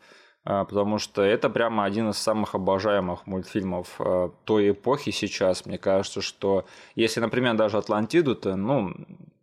[0.65, 5.65] потому что это прямо один из самых обожаемых мультфильмов а, той эпохи сейчас.
[5.67, 8.93] Мне кажется, что если, например, даже Атлантиду-то, ну,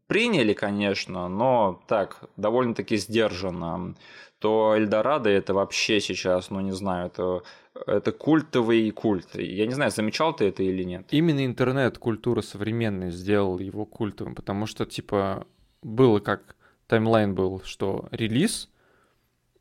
[0.08, 3.94] приняли, конечно, но так, довольно-таки сдержанно,
[4.40, 7.42] то Эльдорадо это вообще сейчас, ну, не знаю, это
[7.86, 9.34] это культовый культ.
[9.34, 11.06] Я не знаю, замечал ты это или нет.
[11.10, 15.46] Именно интернет-культура современная сделал его культовым, потому что, типа,
[15.82, 18.70] было как таймлайн был, что релиз,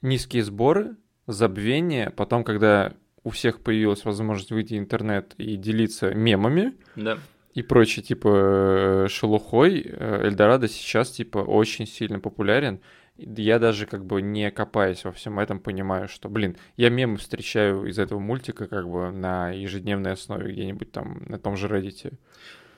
[0.01, 0.95] низкие сборы,
[1.27, 7.17] забвение, потом, когда у всех появилась возможность выйти в интернет и делиться мемами да.
[7.53, 12.79] и прочей, типа, э, шелухой, э, Эльдорадо сейчас, типа, очень сильно популярен.
[13.17, 17.85] Я даже, как бы, не копаясь во всем этом, понимаю, что, блин, я мемы встречаю
[17.85, 22.13] из этого мультика, как бы, на ежедневной основе где-нибудь там на том же Reddit.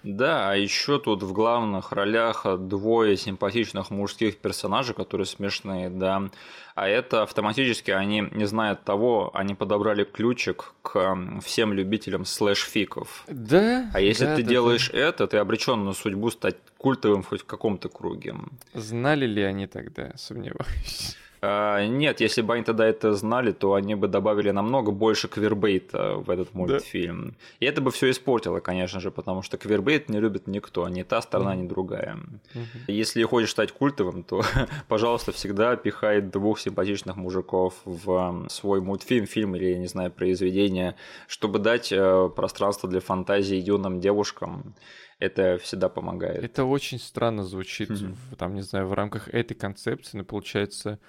[0.03, 6.29] Да, а еще тут в главных ролях двое симпатичных мужских персонажей, которые смешные, да.
[6.75, 13.25] А это автоматически они не знают того, они подобрали ключик к всем любителям слэш-фиков.
[13.27, 13.89] Да.
[13.93, 14.99] А если да, ты да, делаешь да.
[14.99, 18.35] это, ты обречен на судьбу стать культовым хоть в каком-то круге.
[18.73, 21.17] Знали ли они тогда, сомневаюсь.
[21.41, 26.07] А, нет, если бы они тогда это знали, то они бы добавили намного больше queerbait
[26.07, 27.29] а в этот мультфильм.
[27.29, 27.35] Да.
[27.59, 31.21] И это бы все испортило, конечно же, потому что queerbait не любит никто, ни та
[31.21, 31.63] сторона, mm-hmm.
[31.63, 32.17] ни другая.
[32.53, 32.91] Mm-hmm.
[32.91, 34.41] Если хочешь стать культовым, то,
[34.87, 40.95] пожалуйста, всегда пихай двух симпатичных мужиков в свой мультфильм, фильм или, я не знаю, произведение,
[41.27, 44.73] чтобы дать э, пространство для фантазии юным девушкам
[45.19, 46.43] это всегда помогает.
[46.43, 48.15] Это очень странно звучит, mm-hmm.
[48.31, 50.99] в, там, не знаю, в рамках этой концепции, но получается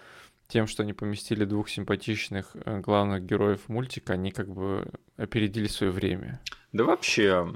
[0.49, 5.93] тем, что они поместили двух симпатичных э, главных героев мультика, они как бы опередили свое
[5.93, 6.41] время.
[6.73, 7.55] Да вообще,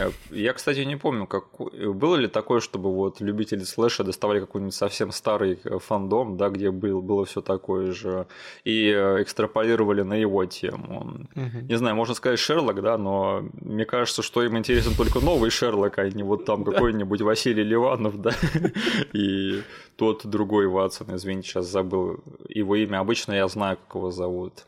[0.00, 4.74] э, я, кстати, не помню, как было ли такое, чтобы вот любители слэша доставали какой-нибудь
[4.74, 8.26] совсем старый э, фандом, да, где был, было все такое же,
[8.64, 11.26] и экстраполировали на его тему.
[11.36, 11.66] Угу.
[11.68, 15.98] Не знаю, можно сказать Шерлок, да, но мне кажется, что им интересен только новый Шерлок,
[15.98, 18.32] а не вот там какой-нибудь Василий Ливанов, да,
[19.12, 19.62] и
[19.94, 22.98] тот другой Ватсон, извините, сейчас забыл его имя.
[22.98, 24.64] Обычно я знаю, как его зовут.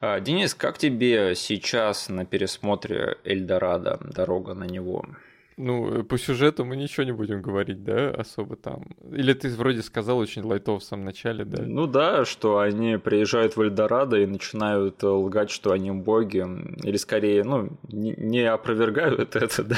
[0.00, 5.04] А, Денис, как тебе сейчас на пересмотре Эльдорадо, дорога на него?
[5.58, 8.88] Ну, по сюжету мы ничего не будем говорить, да, особо там.
[9.10, 11.62] Или ты вроде сказал очень лайтов в самом начале, да?
[11.62, 16.44] Ну да, что они приезжают в Эльдорадо и начинают лгать, что они боги.
[16.86, 19.76] Или скорее, ну, не опровергают это, да,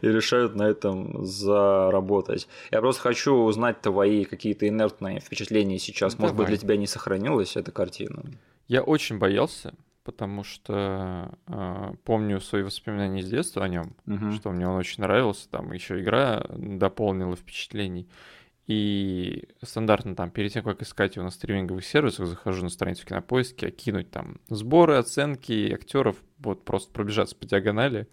[0.00, 2.48] и решают на этом заработать.
[2.70, 6.18] Я просто хочу узнать твои какие-то инертные впечатления сейчас.
[6.18, 8.22] Может быть, для тебя не сохранилась эта картина?
[8.68, 14.32] Я очень боялся, потому что э, помню свои воспоминания из детства о нем, угу.
[14.32, 18.08] что мне он очень нравился, там еще игра дополнила впечатлений.
[18.66, 23.70] И стандартно там перед тем, как искать его на стриминговых сервисах, захожу на страницу кинопоиски,
[23.70, 28.08] кинуть там сборы, оценки актеров, вот просто пробежаться по диагонали.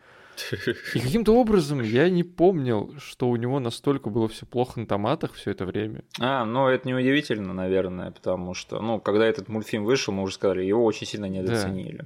[0.96, 5.34] И каким-то образом я не помнил, что у него настолько было все плохо на томатах
[5.34, 6.04] все это время.
[6.20, 10.64] А, ну это неудивительно, наверное, потому что, ну, когда этот мультфильм вышел, мы уже сказали,
[10.64, 11.98] его очень сильно недооценили.
[11.98, 12.06] Да.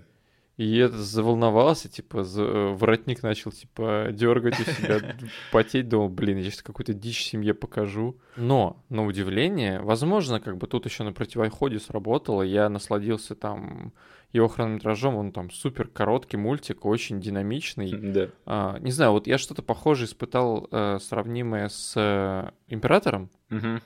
[0.55, 2.43] И я заволновался, типа, за...
[2.43, 5.15] Э, воротник начал, типа, дергать у себя,
[5.51, 8.17] потеть, думал, блин, я сейчас какую-то дичь семье покажу.
[8.35, 13.93] Но, на удивление, возможно, как бы тут еще на противоходе сработало, я насладился там
[14.31, 17.91] его хронометражом, он там супер короткий мультик, очень динамичный.
[17.91, 18.29] Да.
[18.45, 23.29] А, не знаю, вот я что-то похожее испытал, э, сравнимое с э, Императором.
[23.49, 23.81] Угу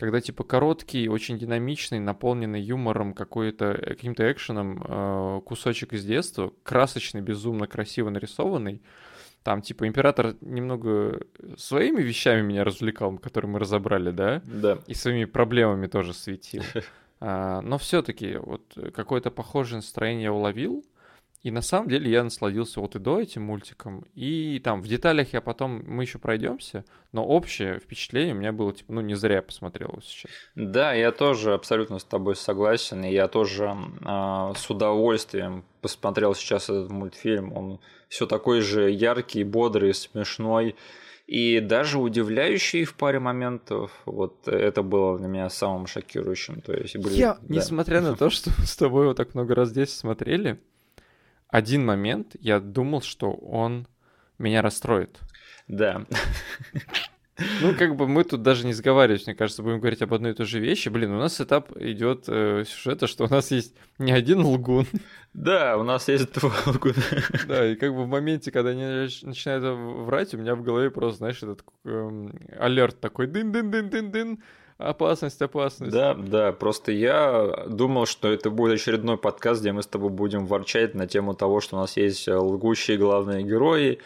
[0.00, 6.54] когда типа короткий, очень динамичный, наполненный юмором, какой-то э, каким-то экшеном э, кусочек из детства,
[6.62, 8.80] красочный, безумно красиво нарисованный.
[9.42, 11.20] Там, типа, император немного
[11.58, 14.40] своими вещами меня развлекал, которые мы разобрали, да?
[14.46, 14.78] Да.
[14.86, 16.62] И своими проблемами тоже светил.
[17.22, 18.62] А, но все-таки вот
[18.94, 20.82] какое-то похожее настроение я уловил.
[21.42, 25.32] И на самом деле я насладился вот и до этим мультиком, и там в деталях
[25.32, 29.36] я потом, мы еще пройдемся, но общее впечатление у меня было, типа, ну не зря
[29.36, 30.30] я посмотрел его сейчас.
[30.54, 36.64] Да, я тоже абсолютно с тобой согласен, и я тоже э, с удовольствием посмотрел сейчас
[36.64, 40.76] этот мультфильм, он все такой же яркий, бодрый, смешной,
[41.26, 43.92] и даже удивляющий в паре моментов.
[44.04, 46.60] Вот это было для меня самым шокирующим.
[46.60, 47.40] То есть были, я, да.
[47.54, 50.60] несмотря на то, что с тобой вот так много раз здесь смотрели,
[51.50, 53.86] один момент я думал, что он
[54.38, 55.20] меня расстроит.
[55.68, 56.06] Да.
[57.62, 60.34] Ну, как бы мы тут даже не сговаривались, мне кажется, будем говорить об одной и
[60.34, 60.88] той же вещи.
[60.88, 64.86] Блин, у нас этап идет э, сюжета, что у нас есть не один лгун.
[65.32, 66.94] Да, у нас есть два лгуна.
[67.46, 69.64] Да, и как бы в моменте, когда они начинают
[70.06, 74.42] врать, у меня в голове просто, знаешь, этот э, алерт такой дын-дын-дын-дын-дын,
[74.80, 75.92] Опасность, опасность.
[75.92, 80.46] Да, да, просто я думал, что это будет очередной подкаст, где мы с тобой будем
[80.46, 83.98] ворчать на тему того, что у нас есть лгущие главные герои,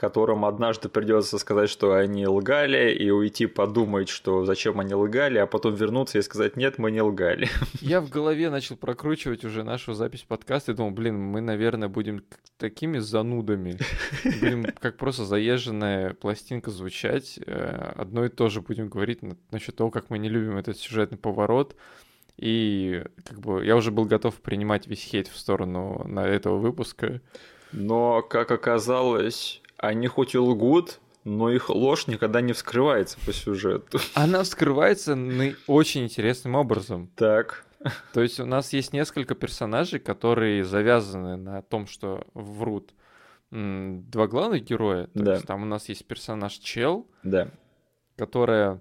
[0.00, 5.46] которым однажды придется сказать, что они лгали, и уйти подумать, что зачем они лгали, а
[5.46, 7.50] потом вернуться и сказать, нет, мы не лгали.
[7.82, 12.24] Я в голове начал прокручивать уже нашу запись подкаста и думал, блин, мы, наверное, будем
[12.56, 13.76] такими занудами,
[14.24, 19.18] будем как просто заезженная пластинка звучать, э, одно и то же будем говорить
[19.50, 21.76] насчет того, как мы не любим этот сюжетный поворот,
[22.38, 27.20] и как бы я уже был готов принимать весь хейт в сторону на этого выпуска.
[27.72, 33.98] Но, как оказалось, они хоть и лгут, но их ложь никогда не вскрывается по сюжету.
[34.14, 35.18] Она вскрывается
[35.66, 37.10] очень интересным образом.
[37.16, 37.64] Так.
[38.12, 42.92] То есть у нас есть несколько персонажей, которые завязаны на том, что врут
[43.50, 45.06] два главных героя.
[45.08, 45.32] То да.
[45.34, 47.48] есть там у нас есть персонаж Чел, да.
[48.16, 48.80] которая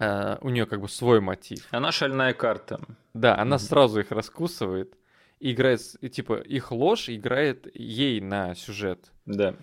[0.00, 1.68] э, у нее как бы свой мотив.
[1.70, 2.80] Она шальная карта.
[3.12, 3.58] Да, она mm-hmm.
[3.60, 4.96] сразу их раскусывает.
[5.38, 9.12] Играет, типа, их ложь играет ей на сюжет.
[9.26, 9.54] Да.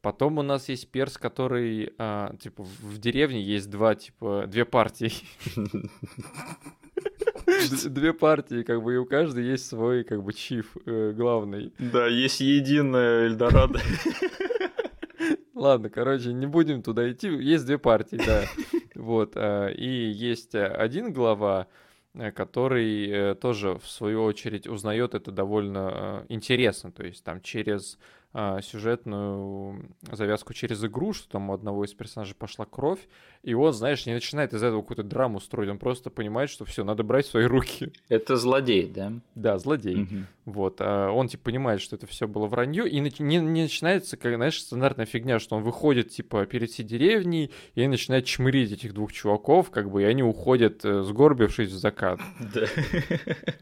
[0.00, 5.12] Потом у нас есть перс, который, а, типа, в деревне есть два, типа, две партии.
[7.86, 11.72] Две партии, как бы, и у каждой есть свой, как бы, чиф э, главный.
[11.78, 13.80] Да, есть единая Эльдорадо.
[15.54, 17.28] Ладно, короче, не будем туда идти.
[17.28, 18.44] Есть две партии, да.
[18.94, 19.32] Вот.
[19.36, 21.68] А, и есть один глава,
[22.14, 26.92] э, который э, тоже, в свою очередь, узнает это довольно интересно.
[26.92, 27.98] То есть там через
[28.62, 33.00] сюжетную завязку через игру, что там у одного из персонажей пошла кровь,
[33.42, 36.84] и он, знаешь, не начинает из этого какую-то драму строить, он просто понимает, что все,
[36.84, 37.92] надо брать в свои руки.
[38.08, 39.12] Это злодей, да?
[39.34, 40.02] Да, злодей.
[40.02, 40.16] Угу.
[40.44, 40.76] Вот.
[40.80, 44.60] А он, типа, понимает, что это все было вранье, и не, не начинается, как, знаешь,
[44.60, 49.70] стандартная фигня, что он выходит, типа, перед всей деревней, и начинает чмырить этих двух чуваков,
[49.70, 52.20] как бы, и они уходят, э, сгорбившись в закат.
[52.54, 52.66] Да.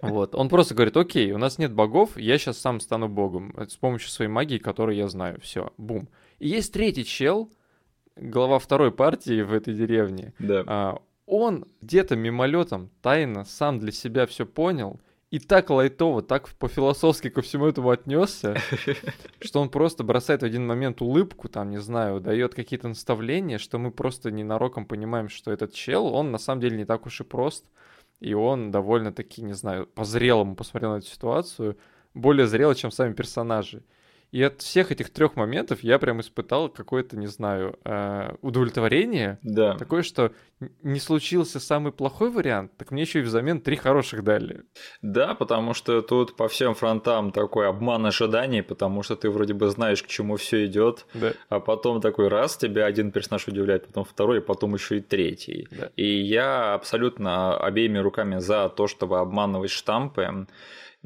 [0.01, 0.35] Вот.
[0.35, 4.11] Он просто говорит, окей, у нас нет богов, я сейчас сам стану богом с помощью
[4.11, 5.41] своей магии, которую я знаю.
[5.41, 6.09] Все, бум.
[6.39, 7.51] И есть третий чел,
[8.17, 10.33] глава второй партии в этой деревне.
[10.39, 10.65] Да.
[10.67, 17.31] А, он где-то мимолетом тайно сам для себя все понял и так лайтово, так по-философски
[17.31, 18.57] ко всему этому отнесся,
[19.41, 23.79] что он просто бросает в один момент улыбку, там, не знаю, дает какие-то наставления, что
[23.79, 27.25] мы просто ненароком понимаем, что этот чел, он на самом деле не так уж и
[27.25, 27.67] прост,
[28.21, 31.77] и он довольно-таки, не знаю, по-зрелому посмотрел на эту ситуацию,
[32.15, 33.83] более зрело, чем сами персонажи.
[34.33, 39.39] И от всех этих трех моментов я прям испытал какое-то, не знаю, э, удовлетворение.
[39.43, 39.77] Да.
[39.77, 40.33] Такое, что
[40.83, 44.63] не случился самый плохой вариант, так мне еще и взамен три хороших дали.
[45.03, 49.69] Да, потому что тут по всем фронтам такой обман ожиданий, потому что ты вроде бы
[49.69, 51.33] знаешь, к чему все идет, да.
[51.49, 55.69] а потом такой раз тебя один персонаж удивляет, потом второй, и потом еще и третий.
[55.71, 55.91] Да.
[55.97, 60.47] И я абсолютно обеими руками за то, чтобы обманывать штампы.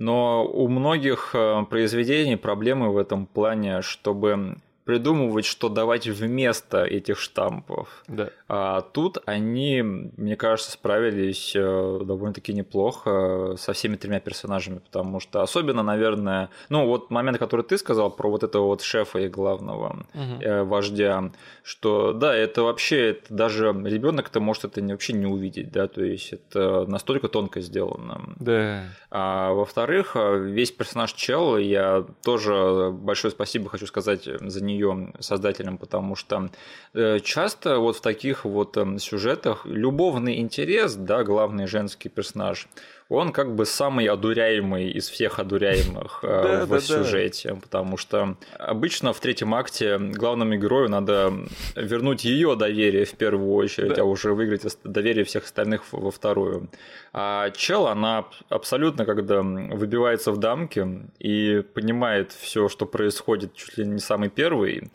[0.01, 4.57] Но у многих э, произведений проблемы в этом плане, чтобы
[4.91, 8.03] придумывать, что давать вместо этих штампов.
[8.09, 8.31] Да.
[8.49, 15.43] А тут они, мне кажется, справились э, довольно-таки неплохо со всеми тремя персонажами, потому что
[15.43, 20.05] особенно, наверное, ну вот момент, который ты сказал про вот этого вот шефа и главного
[20.13, 20.65] угу.
[20.65, 21.31] вождя,
[21.63, 26.33] что да, это вообще это даже ребенок-то может это вообще не увидеть, да, то есть
[26.33, 28.35] это настолько тонко сделано.
[28.41, 28.87] Да.
[29.13, 34.80] А во-вторых, весь персонаж Чел, я тоже большое спасибо хочу сказать за нее
[35.21, 36.51] создателям, потому что
[36.95, 42.69] э, часто вот в таких вот эм, сюжетах любовный интерес, да, главный женский персонаж,
[43.11, 49.19] он как бы самый одуряемый из всех одуряемых э, в сюжете, потому что обычно в
[49.19, 51.33] третьем акте главному герою надо
[51.75, 56.71] вернуть ее доверие в первую очередь, а уже выиграть доверие всех остальных во вторую.
[57.13, 60.87] А чел, она абсолютно, когда выбивается в дамки
[61.19, 64.91] и понимает все, что происходит чуть ли не самый первый,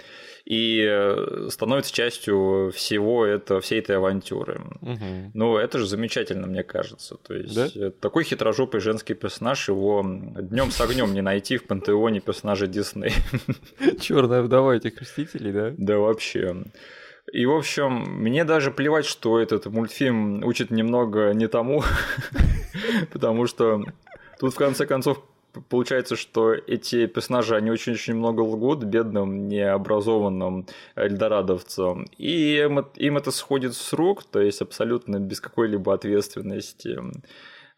[0.46, 4.62] и э, становится частью всего этого, всей этой авантюры.
[4.82, 5.32] Угу.
[5.34, 7.16] Ну, это же замечательно, мне кажется.
[7.16, 7.68] То есть да?
[7.76, 13.14] Э, такой хитрожопый женский персонаж, его днем с огнем не найти в пантеоне персонажа Дисней.
[14.00, 15.74] Черная вдова этих крестителей, да?
[15.78, 16.56] Да, вообще.
[17.34, 17.92] И, в общем,
[18.22, 21.84] мне даже плевать, что этот мультфильм учит немного не тому,
[23.12, 23.84] потому что
[24.40, 25.24] тут, в конце концов,
[25.70, 33.32] получается, что эти персонажи, они очень-очень много лгут бедным, необразованным эльдорадовцам, и им, им это
[33.32, 37.00] сходит с рук, то есть абсолютно без какой-либо ответственности.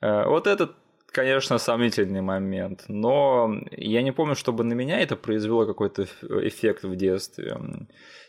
[0.02, 0.76] Э, вот этот
[1.12, 6.96] конечно, сомнительный момент, но я не помню, чтобы на меня это произвело какой-то эффект в
[6.96, 7.58] детстве.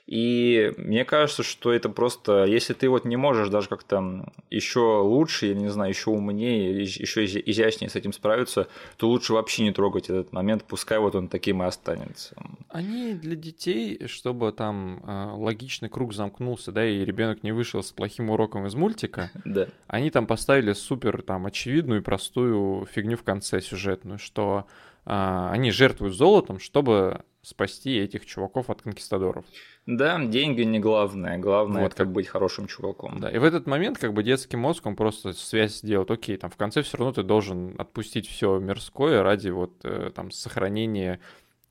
[0.09, 5.49] И мне кажется, что это просто, если ты вот не можешь даже как-то еще лучше,
[5.49, 10.09] я не знаю, еще умнее, еще изящнее с этим справиться, то лучше вообще не трогать
[10.09, 12.35] этот момент, пускай вот он таким и останется.
[12.71, 17.93] Они для детей, чтобы там э, логичный круг замкнулся, да, и ребенок не вышел с
[17.93, 19.69] плохим уроком из мультика, да.
[19.89, 24.67] они там поставили супер там очевидную и простую фигню в конце сюжетную, что
[25.05, 29.45] э, они жертвуют золотом, чтобы спасти этих чуваков от конкистадоров.
[29.87, 33.21] Да, деньги не главное, главное вот, это как быть хорошим чуваком.
[33.21, 36.51] Да, и в этот момент как бы детский мозг, он просто связь сделает, окей, там
[36.51, 41.21] в конце все равно ты должен отпустить все мирское ради вот э, там сохранения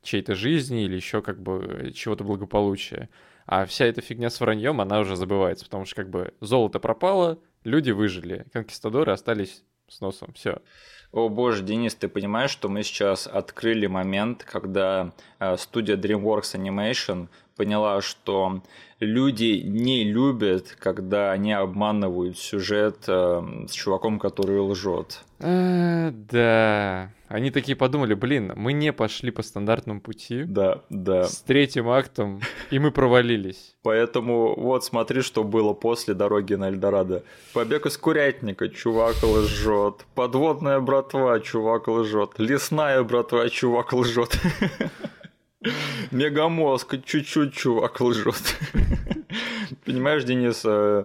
[0.01, 3.09] чьей-то жизни или еще как бы чего-то благополучия.
[3.45, 7.39] А вся эта фигня с враньем, она уже забывается, потому что как бы золото пропало,
[7.63, 10.57] люди выжили, конкистадоры остались с носом, все.
[11.11, 17.29] О боже, Денис, ты понимаешь, что мы сейчас открыли момент, когда э, студия DreamWorks Animation
[17.55, 18.61] поняла, что
[18.99, 25.23] люди не любят, когда они обманывают сюжет э, с чуваком, который лжет.
[25.39, 27.11] А, да.
[27.27, 30.43] Они такие подумали, блин, мы не пошли по стандартному пути.
[30.43, 31.25] Да, да.
[31.25, 33.75] С третьим актом, и мы провалились.
[33.83, 37.23] Поэтому вот смотри, что было после дороги на Эльдорадо.
[37.53, 40.05] Побег из курятника, чувак лжет.
[40.15, 42.31] Подводная братва, чувак лжет.
[42.37, 44.39] Лесная братва, чувак лжет.
[46.11, 48.57] Мегамозг, чуть-чуть чувак лжет.
[49.85, 51.03] Понимаешь, Денис, э,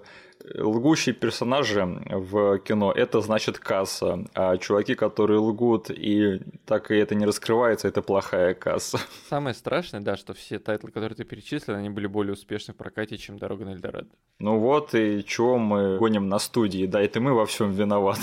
[0.59, 7.14] лгущие персонажи в кино это значит касса, а чуваки, которые лгут и так и это
[7.14, 8.98] не раскрывается, это плохая касса.
[9.28, 12.76] Самое страшное, да, что все title ы, которые ты перечислил, они были более успешны в
[12.76, 14.08] прокате, чем «Дорога на Эльдорадо».
[14.38, 18.22] Ну вот и чего мы гоним на студии, да, это мы во всем виноваты.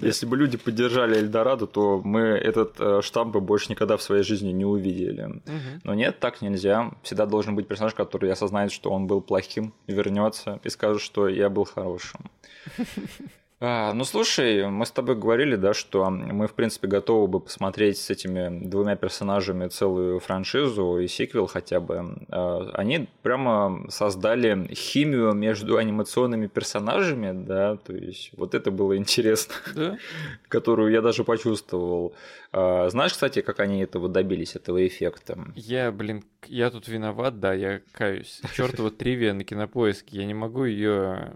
[0.00, 4.22] Если бы люди поддержали Эльдорадо, то мы этот э, штамп бы больше никогда в своей
[4.22, 5.42] жизни не увидели.
[5.84, 6.90] Но нет, так нельзя.
[7.02, 11.48] Всегда должен быть персонаж, который осознает, что он был плохим, вернется и скажет, что я
[11.48, 12.20] был хорошим.
[13.62, 17.98] А, ну слушай, мы с тобой говорили, да, что мы, в принципе, готовы бы посмотреть
[17.98, 22.26] с этими двумя персонажами целую франшизу и сиквел хотя бы.
[22.30, 29.54] А, они прямо создали химию между анимационными персонажами, да, то есть вот это было интересно,
[29.74, 29.98] да?
[30.48, 32.14] которую я даже почувствовал.
[32.52, 35.38] А, знаешь, кстати, как они этого добились, этого эффекта?
[35.54, 38.40] Я, блин, я тут виноват, да, я каюсь.
[38.56, 41.34] Чертова тривия на кинопоиске, я не могу ее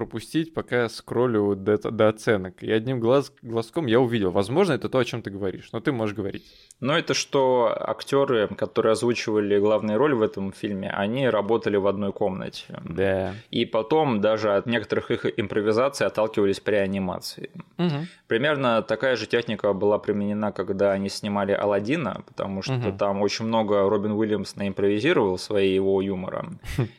[0.00, 2.62] пропустить, пока скроллю до, до оценок.
[2.62, 4.30] И одним глаз, глазком я увидел.
[4.30, 6.42] Возможно, это то, о чем ты говоришь, но ты можешь говорить.
[6.80, 12.12] Ну, это что актеры, которые озвучивали главные роли в этом фильме, они работали в одной
[12.12, 12.64] комнате.
[12.84, 13.34] Да.
[13.50, 17.50] И потом даже от некоторых их импровизаций отталкивались при анимации.
[17.78, 18.06] Угу.
[18.28, 22.92] Примерно такая же техника была применена, когда они снимали Алладина, потому что угу.
[22.92, 26.46] там очень много Робин Уильямс наимпровизировал своего юмора.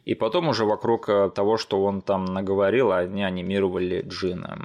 [0.06, 4.60] И потом уже вокруг того, что он там наговорил, они анимировали Джина.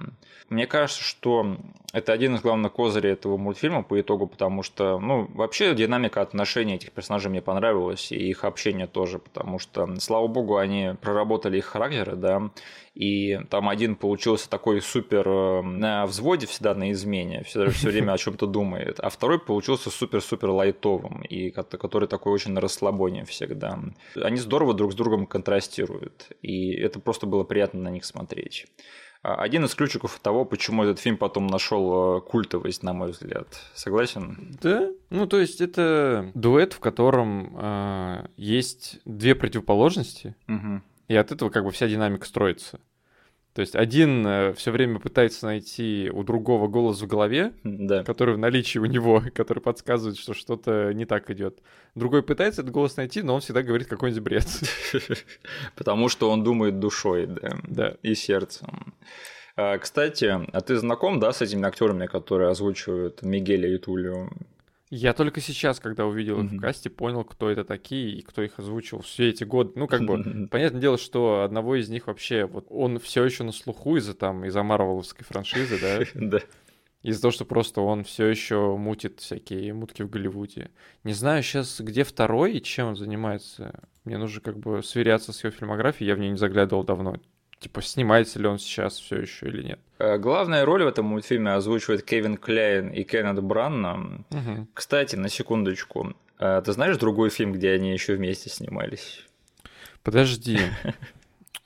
[0.49, 1.57] Мне кажется, что
[1.93, 6.75] это один из главных козырей этого мультфильма по итогу, потому что, ну, вообще динамика отношений
[6.75, 11.65] этих персонажей мне понравилась, и их общение тоже, потому что, слава богу, они проработали их
[11.65, 12.51] характеры, да,
[12.95, 18.13] и там один получился такой супер э, на взводе всегда на измене, все, все время
[18.13, 23.81] о чем-то думает, а второй получился супер-супер лайтовым, и который такой очень на расслабоне всегда.
[24.15, 28.67] Они здорово друг с другом контрастируют, и это просто было приятно на них смотреть.
[29.27, 33.49] А, один из ключиков того, почему этот фильм потом нашел э, культовость, на мой взгляд.
[33.75, 34.57] Согласен?
[34.63, 34.89] Да.
[35.11, 40.81] Ну, то есть это дуэт, в котором э, есть две противоположности, угу.
[41.09, 42.79] и от этого как бы вся динамика строится.
[43.57, 48.05] То есть один э, все время пытается найти у другого голос в голове, да.
[48.05, 51.61] который в наличии у него, который подсказывает, что что-то не так идет.
[51.95, 54.47] Другой пытается этот голос найти, но он всегда говорит какой-нибудь бред.
[55.75, 57.95] Потому что он думает душой, да, да.
[58.03, 58.93] и сердцем.
[59.57, 64.29] А, кстати, а ты знаком, да, с этими актерами, которые озвучивают Мигеля и Тулио?
[64.89, 68.59] Я только сейчас, когда увидел их в касте, понял, кто это такие и кто их
[68.59, 69.73] озвучил все эти годы.
[69.75, 73.51] Ну, как бы, понятное дело, что одного из них вообще, вот он все еще на
[73.51, 75.99] слуху из-за там, из-за Марвеловской франшизы, да?
[76.15, 76.41] Да.
[77.03, 80.71] Из-за того, что просто он все еще мутит всякие мутки в Голливуде.
[81.05, 83.89] Не знаю сейчас, где второй и чем он занимается.
[84.05, 87.17] Мне нужно как бы сверяться с его фильмографией, я в нее не заглядывал давно.
[87.59, 89.81] Типа, снимается ли он сейчас все еще или нет?
[89.99, 94.25] Э, главная роль в этом мультфильме озвучивает Кевин Кляйн и Кеннет Бранна.
[94.31, 94.69] Угу.
[94.75, 99.25] Кстати, на секундочку, э, ты знаешь другой фильм, где они еще вместе снимались?
[100.03, 100.59] Подожди.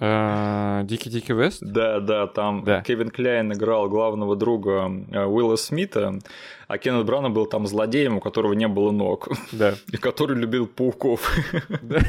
[0.03, 1.59] Э, Дикий-Дикий Вест?
[1.61, 2.81] Да, да, там да.
[2.81, 6.19] Кевин Кляйн играл главного друга Уилла Смита,
[6.69, 9.29] а Кеннет Брана был там злодеем, у которого не было ног.
[9.53, 9.75] Да.
[9.93, 11.31] И который любил пауков.
[11.83, 12.01] Да.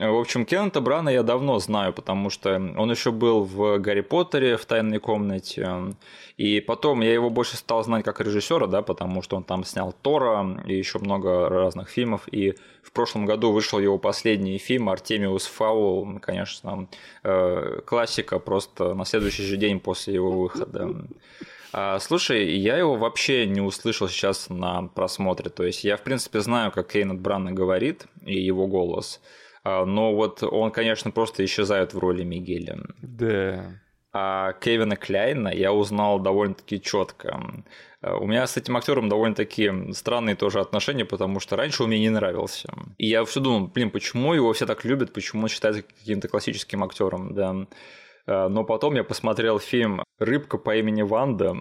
[0.00, 4.56] В общем, Кеннета Брана я давно знаю, потому что он еще был в Гарри Поттере
[4.56, 5.94] в тайной комнате.
[6.38, 9.94] И потом я его больше стал знать как режиссера, да, потому что он там снял
[10.00, 12.22] Тора и еще много разных фильмов.
[12.32, 16.88] И в прошлом году вышел его последний фильм Артемиус Фаул, конечно,
[17.22, 20.96] э, классика просто на следующий же день после его выхода.
[21.74, 25.50] А, слушай, я его вообще не услышал сейчас на просмотре.
[25.50, 29.20] То есть я, в принципе, знаю, как Кейнет Брана говорит и его голос.
[29.62, 32.78] А, но вот он, конечно, просто исчезает в роли Мигеля.
[33.02, 33.80] Да.
[34.12, 37.64] А Кевина Кляйна я узнал довольно-таки четко.
[38.00, 42.00] А, у меня с этим актером довольно-таки странные тоже отношения, потому что раньше он мне
[42.00, 42.72] не нравился.
[42.98, 46.82] И я все думал, блин, почему его все так любят, почему он считается каким-то классическим
[46.82, 47.66] актером, да.
[48.26, 51.52] А, но потом я посмотрел фильм «Рыбка по имени Ванда»,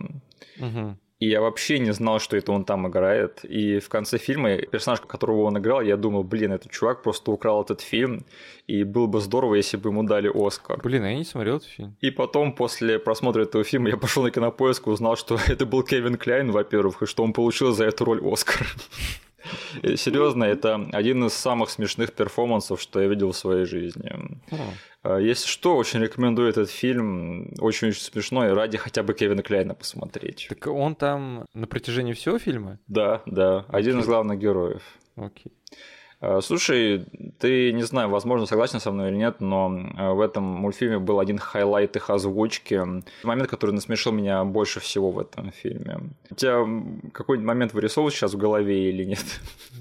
[0.59, 0.97] угу.
[1.19, 3.43] И я вообще не знал, что это он там играет.
[3.43, 7.61] И в конце фильма персонаж, которого он играл, я думал, блин, этот чувак просто украл
[7.61, 8.25] этот фильм.
[8.67, 10.79] И было бы здорово, если бы ему дали Оскар.
[10.81, 11.97] Блин, я не смотрел этот фильм.
[11.99, 15.83] И потом, после просмотра этого фильма, я пошел на кинопоиск и узнал, что это был
[15.83, 18.65] Кевин Кляйн, во-первых, и что он получил за эту роль Оскар.
[19.83, 24.11] Серьезно, это один из самых смешных перформансов, что я видел в своей жизни.
[25.01, 27.53] А, если что, очень рекомендую этот фильм.
[27.59, 30.47] Очень-очень смешной, ради хотя бы Кевина Клайна посмотреть.
[30.49, 32.79] Так он там на протяжении всего фильма?
[32.87, 33.65] Да, да.
[33.69, 34.81] Один из главных героев.
[35.15, 35.51] Окей.
[36.21, 37.05] Э, слушай,
[37.39, 41.19] ты, не знаю, возможно, согласен со мной или нет, но э, в этом мультфильме был
[41.19, 42.81] один highlight их озвучки.
[43.23, 45.99] Момент, который насмешил меня больше всего в этом фильме.
[46.29, 46.65] У тебя
[47.13, 49.25] какой-нибудь момент вырисовывается сейчас в голове или нет?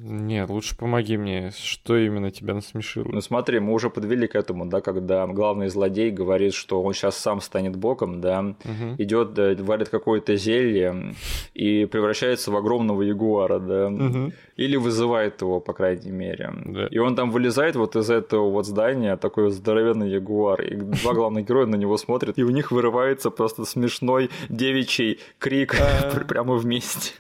[0.01, 1.51] Нет, лучше помоги мне.
[1.57, 3.09] Что именно тебя насмешило?
[3.11, 7.17] Ну смотри, мы уже подвели к этому, да, когда главный злодей говорит, что он сейчас
[7.17, 8.95] сам станет боком, да, угу.
[8.99, 11.15] идет, да, варит какое-то зелье
[11.55, 14.33] и превращается в огромного ягуара, да, угу.
[14.57, 16.53] или вызывает его, по крайней мере мере.
[16.65, 16.87] Да.
[16.91, 21.47] И он там вылезает вот из этого вот здания, такой здоровенный ягуар, и два главных
[21.47, 26.25] героя на него смотрят, и у них вырывается просто смешной девичий крик а.
[26.29, 27.15] прямо вместе.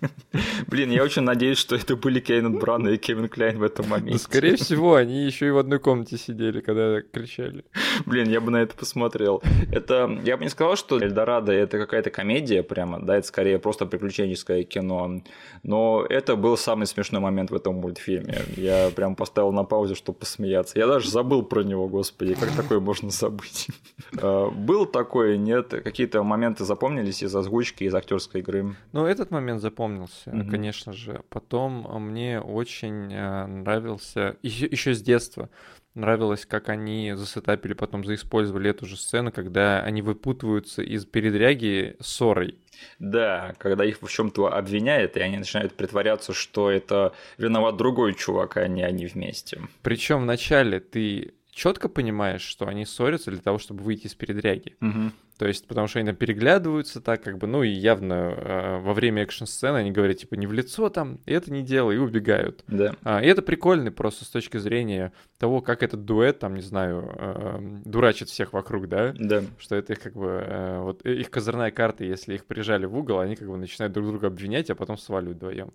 [0.66, 4.18] Блин, я очень надеюсь, что это были Кейнет Бран и Кевин Кляйн в этом моменте.
[4.18, 7.64] скорее всего, они еще и в одной комнате сидели, когда кричали.
[8.06, 9.42] Блин, я бы на это посмотрел.
[9.72, 13.86] Это, я бы не сказал, что Эльдорадо это какая-то комедия прямо, да, это скорее просто
[13.86, 15.22] приключенческое кино,
[15.62, 18.42] но это был самый смешной момент в этом мультфильме.
[18.56, 20.76] Я прям поставил на паузе, чтобы посмеяться.
[20.76, 23.68] Я даже забыл про него, господи, как такое можно забыть?
[24.20, 25.68] А, был такой, нет?
[25.68, 28.74] Какие-то моменты запомнились из озвучки, из актерской игры?
[28.92, 31.22] Ну, этот момент запомнился, конечно же.
[31.28, 35.50] Потом мне очень э, нравился, еще с детства,
[35.94, 42.58] нравилось, как они засетапили, потом заиспользовали эту же сцену, когда они выпутываются из передряги ссорой.
[42.98, 48.56] Да, когда их в чем-то обвиняют, и они начинают притворяться, что это виноват другой чувак,
[48.56, 49.60] а не они вместе.
[49.82, 54.76] Причем вначале ты четко понимаешь, что они ссорятся для того, чтобы выйти из передряги.
[54.78, 55.12] Мгм.
[55.38, 58.92] То есть, потому что они там переглядываются так, как бы, ну и явно э, во
[58.92, 62.64] время экшн-сцены они говорят, типа, не в лицо там, и это не делай, и убегают.
[62.68, 62.94] Да.
[63.02, 67.12] А, и это прикольно просто с точки зрения того, как этот дуэт, там, не знаю,
[67.16, 69.14] э, дурачит всех вокруг, да?
[69.18, 69.42] Да.
[69.58, 72.96] Что это их как бы, э, вот э, их козырная карта, если их прижали в
[72.96, 75.72] угол, они как бы начинают друг друга обвинять, а потом сваливают вдвоем.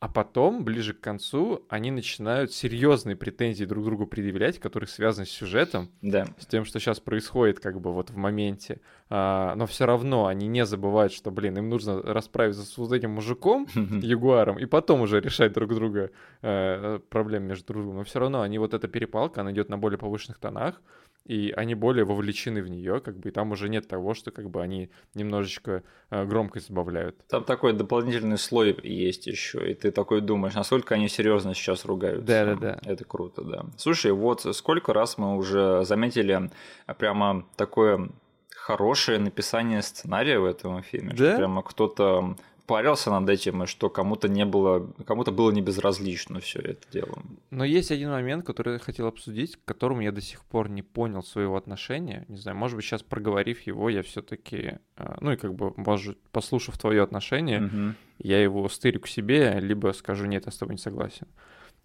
[0.00, 5.30] А потом, ближе к концу, они начинают серьезные претензии друг другу предъявлять, которые связаны с
[5.30, 6.26] сюжетом, Да.
[6.38, 8.80] с тем, что сейчас происходит как бы вот в моменте.
[9.08, 13.12] А, но все равно они не забывают, что, блин, им нужно расправиться с вот этим
[13.12, 16.10] мужиком, ягуаром, и потом уже решать друг друга
[16.42, 17.98] э, проблемы между друг другом.
[17.98, 20.82] Но все равно они вот эта перепалка, она идет на более повышенных тонах,
[21.24, 24.50] и они более вовлечены в нее, как бы, и там уже нет того, что как
[24.50, 27.16] бы они немножечко э, громкость добавляют.
[27.28, 32.26] Там такой дополнительный слой есть еще, и ты такой думаешь, насколько они серьезно сейчас ругаются.
[32.26, 32.78] Да-да-да.
[32.84, 33.64] Это круто, да.
[33.78, 36.50] Слушай, вот сколько раз мы уже заметили
[36.98, 38.10] прямо такое
[38.54, 41.14] хорошее написание сценария в этом фильме, Да?
[41.14, 42.36] что прямо кто-то
[42.66, 47.22] парился над этим, и что кому-то не было, кому-то было не безразлично все это дело.
[47.50, 50.82] Но есть один момент, который я хотел обсудить, к которому я до сих пор не
[50.82, 52.24] понял своего отношения.
[52.28, 54.78] Не знаю, может быть, сейчас проговорив его, я все-таки,
[55.20, 57.94] ну и как бы, может, послушав твое отношение, Мгм.
[58.18, 61.26] я его стырю к себе, либо скажу, нет, я с тобой не согласен.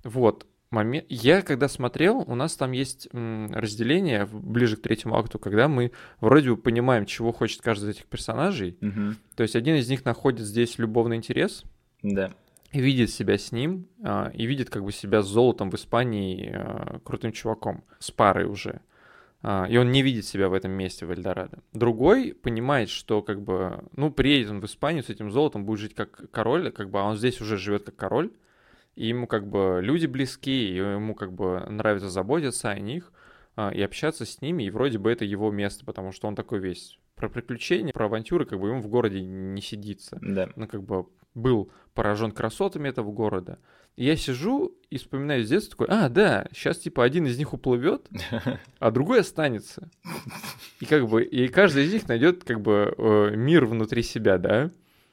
[0.04, 1.06] Вот, момент...
[1.10, 5.92] Я когда смотрел, у нас там есть разделение ближе к третьему акту, когда мы
[6.22, 8.78] вроде бы понимаем, чего хочет каждый из этих персонажей.
[8.82, 9.18] Мгм.
[9.36, 11.64] То есть один из них находит здесь любовный интерес,
[12.04, 12.32] Да.
[12.72, 16.52] и видит себя с ним, а, и видит как бы себя с золотом в Испании
[16.54, 18.82] а, крутым чуваком, с парой уже.
[19.42, 21.60] А, И он не видит себя в этом месте, в Эльдорадо.
[21.74, 25.96] Другой понимает, что как бы, ну, приедет он в Испанию с этим золотом, будет жить
[25.96, 28.32] как король, как бы, а он здесь уже живет как король,
[29.00, 33.14] и ему как бы люди близки, и ему как бы нравится заботиться о них,
[33.56, 36.60] а, и общаться с ними, и вроде бы это его место, потому что он такой
[36.60, 40.50] весь про приключения, про авантюры, как бы ему в городе не сидится Да.
[40.58, 43.60] ну, как бы был поражен красотами этого города.
[43.96, 47.54] И я сижу и вспоминаю с детства такой, а, да, сейчас типа один из них
[47.54, 48.06] уплывет,
[48.80, 49.90] а другой останется.
[50.82, 54.72] И как бы, и каждый из них найдет как бы э, мир внутри себя, да.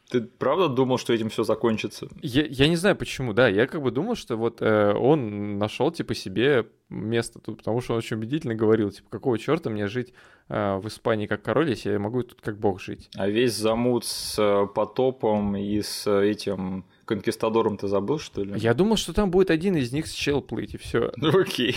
[0.08, 2.08] Ты правда думал, что этим все закончится?
[2.22, 5.90] Я, я не знаю почему, да, я как бы думал, что вот э, он нашел
[5.90, 10.12] типа себе место тут, потому что он очень убедительно говорил, типа, какого черта мне жить
[10.48, 13.10] э, в Испании как король, если я могу тут как бог жить.
[13.16, 18.54] А весь замут с э, потопом и с э, этим конкистадором ты забыл, что ли?
[18.56, 21.12] Я думал, что там будет один из них с чел плыть, и все.
[21.20, 21.74] Окей.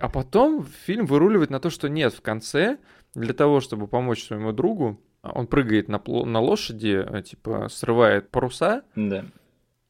[0.00, 2.78] А потом фильм выруливает на то, что нет, в конце,
[3.14, 8.82] для того, чтобы помочь своему другу, он прыгает на, на лошади, э, типа, срывает паруса,
[8.96, 9.24] Да.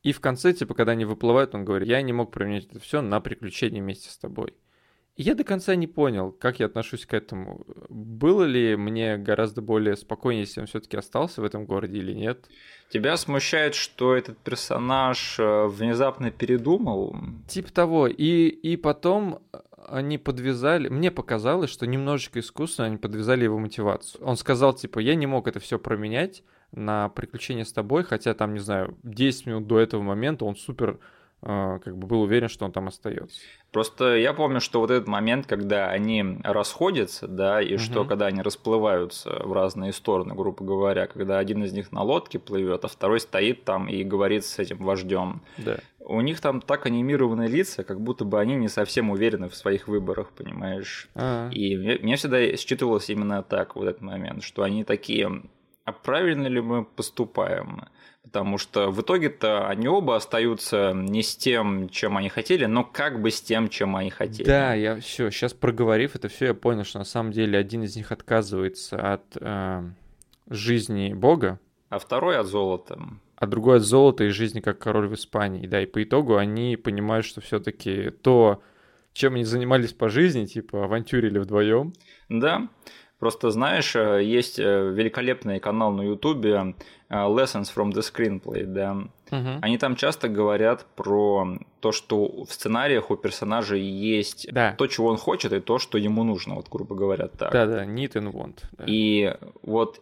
[0.02, 3.00] и в конце, типа, когда они выплывают, он говорит, я не мог променять это все
[3.00, 4.54] на приключения вместе с тобой.
[5.16, 7.66] И я до конца не понял, как я отношусь к этому.
[7.90, 12.46] Было ли мне гораздо более спокойнее, если он все-таки остался в этом городе или нет?
[12.90, 17.14] Тебя смущает, что этот персонаж э, внезапно передумал?
[17.48, 18.06] Типа того.
[18.06, 19.42] И, и потом
[19.90, 20.88] они подвязали...
[20.88, 24.24] Мне показалось, что немножечко искусственно они подвязали его мотивацию.
[24.24, 28.54] Он сказал, типа, я не мог это все променять на приключения с тобой, хотя там,
[28.54, 30.98] не знаю, 10 минут до этого момента он супер
[31.42, 33.40] как бы был уверен, что он там остается.
[33.72, 38.08] Просто я помню, что вот этот момент, когда они расходятся, да, и что Мгм.
[38.08, 42.84] когда они расплываются в разные стороны, грубо говоря, когда один из них на лодке плывет,
[42.84, 45.42] а второй стоит там и говорит с этим вождем.
[45.56, 45.78] Да.
[46.00, 49.86] У них там так анимированные лица, как будто бы они не совсем уверены в своих
[49.86, 51.08] выборах, понимаешь?
[51.14, 55.42] А, И мне, мне всегда считывалось именно так, вот этот момент, что они такие,
[55.84, 57.82] а правильно ли мы поступаем?
[58.22, 63.20] Потому что в итоге-то они оба остаются не с тем, чем они хотели, но как
[63.22, 64.46] бы с тем, чем они хотели.
[64.46, 67.96] Да, я все, сейчас проговорив это все, я понял, что на самом деле один из
[67.96, 69.82] них отказывается от э,
[70.48, 71.58] жизни Бога,
[71.88, 73.00] А второй от золота.
[73.36, 75.66] а другой от золота и жизни как король в Испании.
[75.66, 78.62] Да, и по итогу они понимают, что все-таки то,
[79.14, 81.94] чем они занимались по жизни, типа авантюрили вдвоем.
[82.28, 82.68] Да.
[83.20, 86.74] Просто знаешь, э, есть э, великолепный канал на Ютубе
[87.10, 88.96] э, Lessons from the Screenplay, да.
[89.62, 91.46] Они там часто говорят про
[91.80, 94.74] то, что в сценариях у персонажа есть Да.
[94.76, 97.52] то, чего он хочет, и то, что ему нужно, вот грубо говоря, так.
[97.52, 98.64] Да, да, need and want.
[98.72, 98.84] да.
[98.86, 100.00] И вот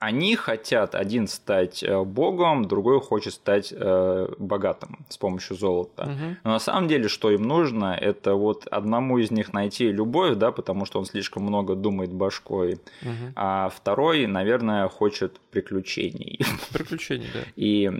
[0.00, 6.06] они хотят один стать э, богом, другой хочет стать э, богатым с помощью золота.
[6.06, 6.36] Мгм.
[6.42, 10.52] Но на самом деле, что им нужно, это вот одному из них найти любовь, да,
[10.52, 13.32] потому что он слишком много думает башкой, Мгм.
[13.36, 16.40] а второй, наверное, хочет приключений.
[16.72, 17.40] Приключения, да.
[17.56, 17.90] И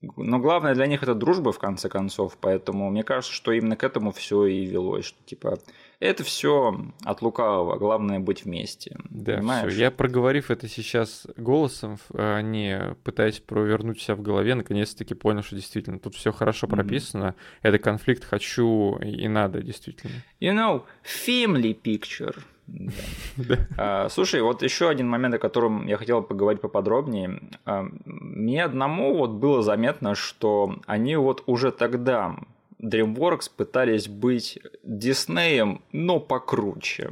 [0.00, 3.82] но главное для них это дружба, в конце концов, поэтому мне кажется, что именно к
[3.82, 5.58] этому все и велось, что типа
[5.98, 8.96] это все от лукавого, главное быть вместе.
[9.10, 9.80] Да, все.
[9.80, 15.56] Я проговорив это сейчас голосом, а не пытаясь провернуть себя в голове, наконец-таки понял, что
[15.56, 17.34] действительно тут все хорошо прописано.
[17.36, 17.58] Mm-hmm.
[17.62, 20.22] Это конфликт хочу и надо, действительно.
[20.40, 22.36] You know, family picture.
[23.76, 27.40] А, слушай, вот еще один момент, о котором я хотел поговорить поподробнее.
[27.64, 32.36] А, мне одному вот было заметно, что они вот уже тогда
[32.82, 37.10] DreamWorks пытались быть Диснеем, но покруче.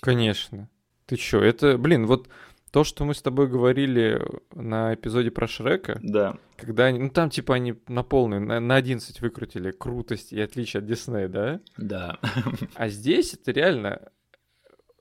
[0.00, 0.68] Конечно.
[1.06, 2.28] Ты чё, это, блин, вот
[2.70, 4.22] то, что мы с тобой говорили
[4.54, 6.36] на эпизоде про Шрека, да.
[6.56, 10.78] когда они, ну там типа они на полную, на, на 11 выкрутили крутость и отличие
[10.78, 11.60] от Диснея, да?
[11.76, 12.18] Да.
[12.76, 14.12] А здесь это реально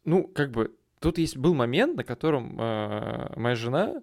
[0.10, 4.02] ну, как бы, тут есть был момент, на котором э, моя жена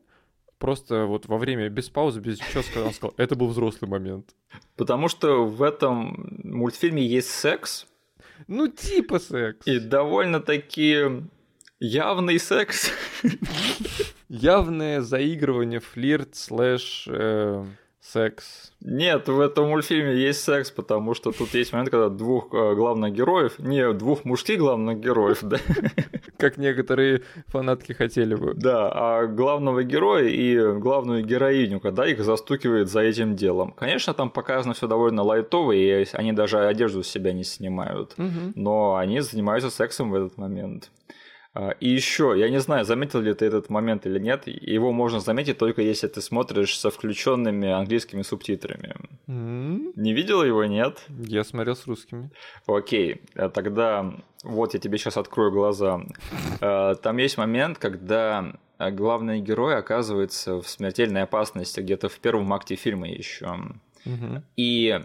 [0.59, 4.35] просто вот во время без паузы, без ничего сказала, сказала, это был взрослый момент.
[4.77, 7.87] Потому что в этом мультфильме есть секс.
[8.47, 9.67] Ну, типа секс.
[9.67, 11.25] И довольно-таки
[11.81, 12.93] явный секс.
[14.29, 17.09] Явное заигрывание, флирт, слэш...
[17.09, 17.65] Э
[18.13, 18.73] секс.
[18.81, 23.13] Нет, в этом мультфильме есть секс, потому что тут есть момент, когда двух э, главных
[23.13, 25.59] героев, не двух мужских главных героев, да.
[26.37, 28.55] Как некоторые фанатки хотели бы.
[28.55, 33.73] Да, а главного героя и главную героиню, когда их застукивает за этим делом.
[33.73, 38.15] Конечно, там показано все довольно лайтово, и они даже одежду с себя не снимают,
[38.55, 40.91] но они занимаются сексом в этот момент.
[41.57, 45.21] А, и еще, я не знаю, заметил ли ты этот момент или нет, его можно
[45.21, 48.95] заметить только если ты смотришь со включенными английскими субтитрами.
[49.27, 49.93] Mm-hmm.
[49.97, 50.99] Не видел его, нет?
[51.09, 52.31] Я смотрел с русскими.
[52.67, 56.03] Окей, а тогда вот я тебе сейчас открою глаза.
[56.61, 62.75] А, там есть момент, когда главный герой оказывается в смертельной опасности где-то в первом акте
[62.75, 63.47] фильма еще.
[64.05, 64.43] Mm-hmm.
[64.57, 65.01] И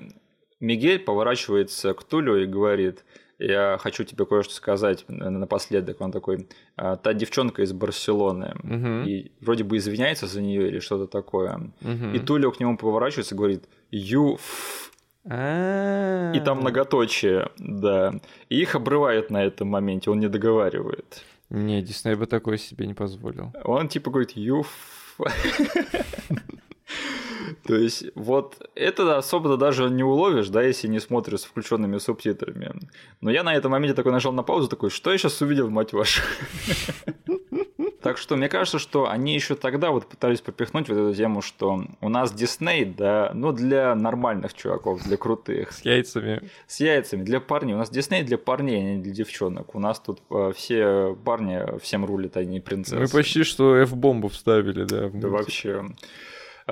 [0.60, 3.06] Мигель поворачивается к Тулю и говорит–
[3.42, 6.02] я хочу тебе кое-что сказать напоследок.
[6.02, 9.08] Он такой, «А, та девчонка из Барселоны, угу.
[9.10, 11.72] и вроде бы извиняется за нее или что-то такое.
[11.82, 12.16] Угу.
[12.16, 14.40] И Тулио к нему поворачивается и говорит, you
[15.24, 18.14] и там многоточие, да.
[18.50, 21.24] И их обрывает на этом моменте, он не договаривает.
[21.50, 23.54] Не, Дисней бы такое себе не позволил.
[23.64, 24.66] Он типа говорит, you
[27.64, 32.74] То есть, вот это особо даже не уловишь, да, если не смотришь с включенными субтитрами.
[33.22, 35.94] Но я на этом моменте такой нажал на паузу, такой, что я сейчас увидел, мать
[35.94, 36.22] вашу?
[38.02, 41.86] Так что мне кажется, что они еще тогда вот пытались попихнуть вот эту тему, что
[42.02, 45.72] у нас Дисней, да, ну для нормальных чуваков, для крутых.
[45.72, 46.50] С яйцами.
[46.66, 47.76] С яйцами, для парней.
[47.76, 49.76] У нас Дисней для парней, а не для девчонок.
[49.76, 52.98] У нас тут э, все парни всем рулят, а не принцессы.
[52.98, 55.10] Мы почти что F-бомбу вставили, да.
[55.14, 55.86] Да вообще.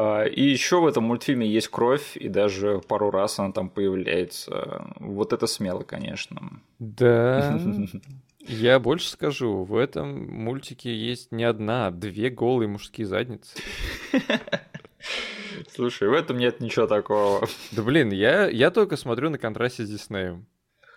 [0.02, 4.94] А, и еще в этом мультфильме есть кровь, и даже пару раз она там появляется.
[4.98, 6.62] Вот это смело, конечно.
[6.80, 7.60] Да.
[8.48, 13.60] Я больше скажу, в этом мультике есть не одна, а две голые мужские задницы.
[15.76, 17.46] Слушай, в этом нет ничего такого.
[17.72, 20.48] Да блин, я, я только смотрю на контрасте с Диснеем.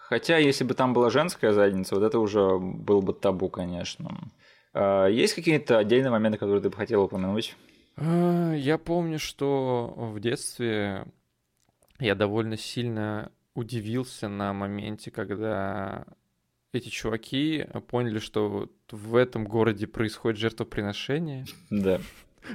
[0.09, 4.31] Хотя, если бы там была женская задница, вот это уже был бы табу, конечно.
[4.73, 7.57] А, есть какие-то отдельные моменты, которые ты бы хотел упомянуть?
[7.97, 11.07] А, я помню, что в детстве
[11.99, 16.07] я довольно сильно удивился на моменте, когда
[16.73, 21.45] эти чуваки поняли, что в этом городе происходит жертвоприношение.
[21.71, 22.01] Да.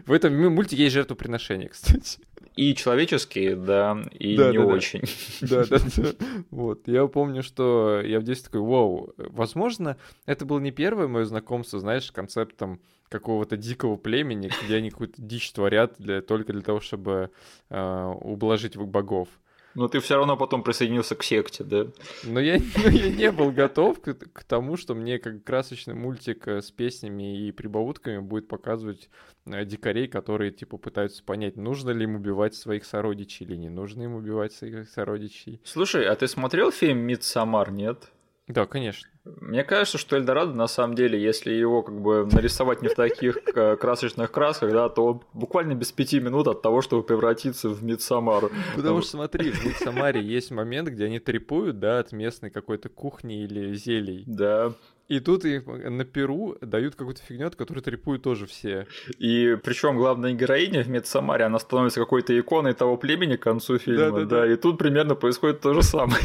[0.06, 2.20] В этом мультике есть жертвоприношение, кстати.
[2.58, 5.01] И человеческие, да, и да, не да, очень.
[5.41, 6.12] Да, да, да.
[6.49, 6.88] Вот.
[6.88, 9.95] Я помню, что я в детстве такой, вау, возможно,
[10.26, 15.22] это было не первое мое знакомство, знаешь, с концептом какого-то дикого племени, где они какую-то
[15.22, 17.30] дичь творят для, только для того, чтобы
[17.70, 19.30] э, ублажить богов.
[19.76, 21.88] Но ты все равно потом присоединился к секте, да?
[22.24, 26.47] Но я, но я не был готов к, к тому, что мне как красочный мультик
[26.47, 29.09] э, с песнями и прибаутками будет показывать
[29.45, 34.03] э, дикарей, которые типа пытаются понять, нужно ли им убивать своих сородичей или не нужно
[34.03, 35.61] им убивать своих сородичей.
[35.63, 38.11] Слушай, а ты смотрел фильм «Мидсамар», нет?
[38.48, 39.10] Да, конечно.
[39.26, 43.38] Мне кажется, что Эльдорадо, на самом деле, если его как бы нарисовать не в таких
[43.56, 47.84] э, красочных красках, да, то он буквально без пяти минут от того, чтобы превратиться в
[47.84, 48.50] Мидсамару.
[48.76, 53.43] Потому что, смотри, в Мидсамаре есть момент, где они трепуют, да, от местной какой-то кухни
[53.43, 54.24] или зелий.
[54.26, 54.74] Да.
[55.08, 58.88] И тут их на Перу дают какую-то фигню, от которой трепуют тоже все.
[59.18, 64.12] И причем главная героиня в Медсамаре, она становится какой-то иконой того племени к концу фильма,
[64.12, 64.41] да, да, да.
[64.41, 64.53] да.
[64.53, 66.22] И тут примерно происходит то же самое.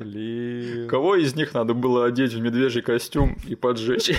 [0.00, 0.88] Блин.
[0.88, 4.10] Кого из них надо было одеть в медвежий костюм и поджечь?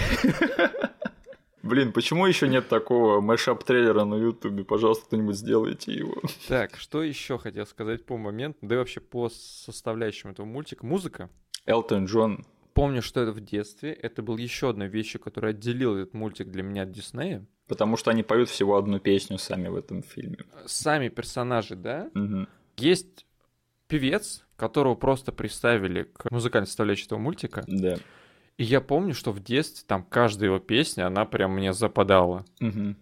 [1.61, 4.63] Блин, почему еще нет такого мэшап трейлера на Ютубе?
[4.63, 6.15] Пожалуйста, кто-нибудь сделайте его.
[6.47, 10.85] Так, что еще хотел сказать по моменту, да и вообще по составляющим этого мультика.
[10.85, 11.29] Музыка.
[11.65, 12.45] Элтон Джон.
[12.77, 13.91] Помню, что это в детстве.
[13.91, 17.43] Это был еще одна вещь, которая отделила этот мультик для меня от Диснея.
[17.67, 20.37] Потому что они поют всего одну песню сами в этом фильме.
[20.67, 22.07] Сами персонажи, да?
[22.13, 22.45] Угу.
[22.77, 23.25] Есть
[23.87, 27.63] певец, которого просто представили к музыкальной составляющей этого мультика.
[27.65, 27.97] Да.
[28.57, 32.45] И я помню, что в детстве там каждая его песня, она прям мне западала.
[32.61, 32.95] Угу.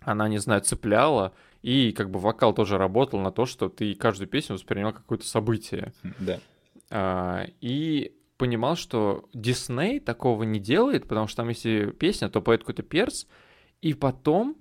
[0.00, 1.34] Она, не знаю, цепляла.
[1.60, 5.26] И как бы вокал тоже работал на то, что ты каждую песню воспринимал как какое-то
[5.26, 5.92] событие.
[6.18, 6.40] Да.
[6.88, 12.60] А, и понимал, что Дисней такого не делает, потому что там, если песня, то поет
[12.60, 13.26] какой-то перс.
[13.80, 14.56] И потом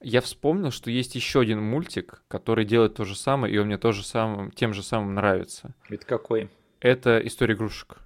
[0.00, 3.78] я вспомнил, что есть еще один мультик, который делает то же самое, и он мне
[3.78, 5.74] тоже самым, тем же самым нравится.
[5.88, 6.50] Это какой?
[6.80, 7.98] Это «История игрушек».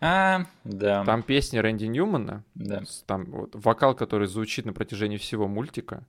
[0.00, 1.04] А, да.
[1.04, 2.82] Там песни Рэнди Ньюмана, да.
[3.06, 6.06] там вот вокал, который звучит на протяжении всего мультика.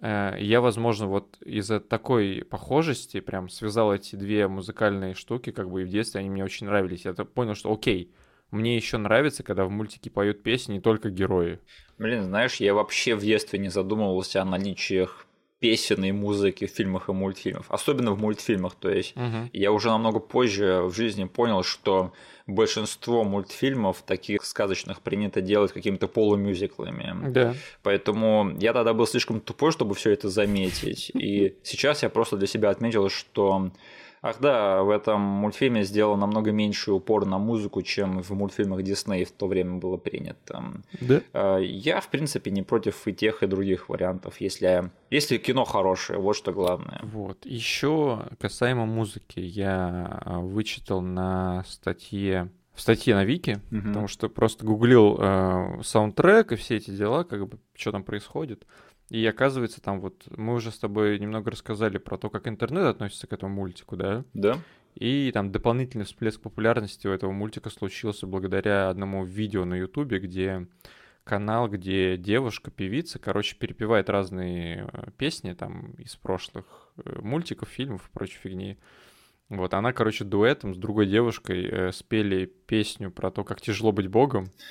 [0.00, 5.82] Э, я, возможно, вот из-за такой похожести прям связал эти две музыкальные штуки, как бы
[5.82, 7.04] и в детстве они мне очень нравились.
[7.04, 8.10] Я понял, что окей,
[8.50, 11.60] мне еще нравится, когда в мультике поют песни не только герои.
[11.98, 15.26] Блин, знаешь, я вообще в детстве не задумывался о наличиях
[15.60, 18.74] песен и музыки в фильмах и мультфильмах, особенно в мультфильмах.
[18.74, 19.50] То есть Мгм.
[19.52, 22.12] я уже намного позже в жизни понял, что
[22.46, 27.30] большинство мультфильмов таких сказочных принято делать какими-то полумюзиклами.
[27.30, 27.54] Да.
[27.82, 31.10] Поэтому я тогда был слишком тупой, чтобы все это заметить.
[31.14, 33.70] И сейчас я просто для себя отметил, что
[34.22, 39.24] Ах да, в этом мультфильме сделан намного меньший упор на музыку, чем в мультфильмах Дисней
[39.24, 40.62] в то время было принято.
[41.00, 41.20] Да.
[41.32, 46.18] Э, Я, в принципе, не против и тех, и других вариантов, если, если кино хорошее,
[46.18, 47.00] вот что главное.
[47.02, 47.46] Вот.
[47.46, 53.88] Еще касаемо музыки, я а, вычитал на статье в статье на Вики, Мгм.
[53.88, 58.64] потому что просто гуглил э, саундтрек и все эти дела, как бы, что там происходит.
[59.10, 63.26] И оказывается, там вот мы уже с тобой немного рассказали про то, как интернет относится
[63.26, 64.24] к этому мультику, да?
[64.34, 64.56] Да?
[64.94, 70.66] И там дополнительный всплеск популярности у этого мультика случился благодаря одному видео на Ютубе, где
[71.24, 78.08] канал, где девушка, певица, короче, перепевает разные э, песни там из прошлых э, мультиков, фильмов
[78.08, 78.78] и прочей фигни.
[79.50, 84.06] Вот, она, короче, дуэтом с другой девушкой э, спели песню про то, как тяжело быть
[84.08, 84.50] богом.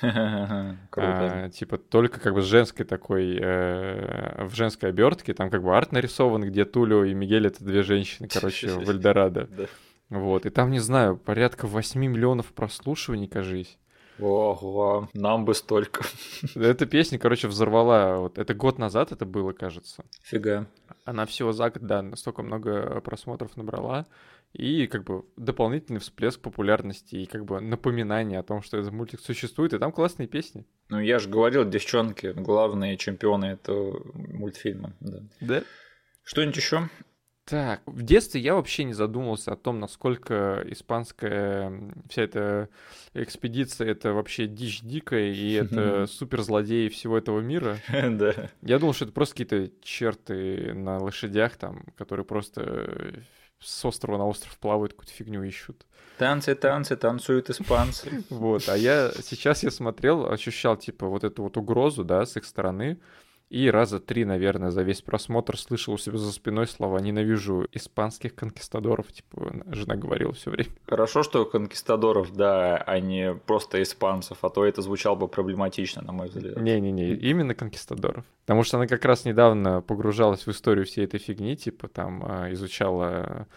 [0.96, 5.76] А, типа только как бы с женской такой, э, в женской обертке, там как бы
[5.76, 9.48] арт нарисован, где Тулио и Мигель это две женщины, короче, в Эльдорадо.
[10.08, 13.78] Вот, и там, не знаю, порядка 8 миллионов прослушиваний, кажись.
[14.18, 16.04] Ого, нам бы столько.
[16.54, 20.04] Эта песня, короче, взорвала, вот это год назад это было, кажется.
[20.22, 20.66] Фига.
[21.04, 24.06] Она всего за год, да, настолько много просмотров набрала.
[24.52, 29.20] И как бы дополнительный всплеск популярности и как бы напоминание о том, что этот мультик
[29.20, 30.66] существует, и там классные песни.
[30.88, 34.92] Ну, я же говорил, девчонки, главные чемпионы этого мультфильма.
[35.00, 35.20] Да.
[35.40, 35.62] Да.
[36.24, 36.88] Что-нибудь еще?
[37.50, 42.68] Так, в детстве я вообще не задумывался о том, насколько испанская вся эта
[43.12, 47.78] экспедиция это вообще дичь дикая, и это суперзлодеи всего этого мира.
[48.10, 48.50] Да.
[48.62, 53.24] Я думал, что это просто какие-то черты на лошадях там, которые просто
[53.60, 55.86] с острова на остров плавают, какую-то фигню ищут.
[56.18, 58.24] Танцы, танцы, танцуют испанцы.
[58.30, 62.44] Вот, а я сейчас я смотрел, ощущал типа вот эту вот угрозу, да, с их
[62.44, 62.98] стороны,
[63.50, 68.36] и раза три, наверное, за весь просмотр слышал у себя за спиной слова «ненавижу испанских
[68.36, 70.70] конкистадоров», типа жена говорила все время.
[70.86, 76.12] Хорошо, что конкистадоров, да, а не просто испанцев, а то это звучало бы проблематично, на
[76.12, 76.58] мой взгляд.
[76.58, 78.24] Не-не-не, именно конкистадоров.
[78.42, 82.52] Потому что она как раз недавно погружалась в историю всей этой фигни, типа там а,
[82.52, 83.48] изучала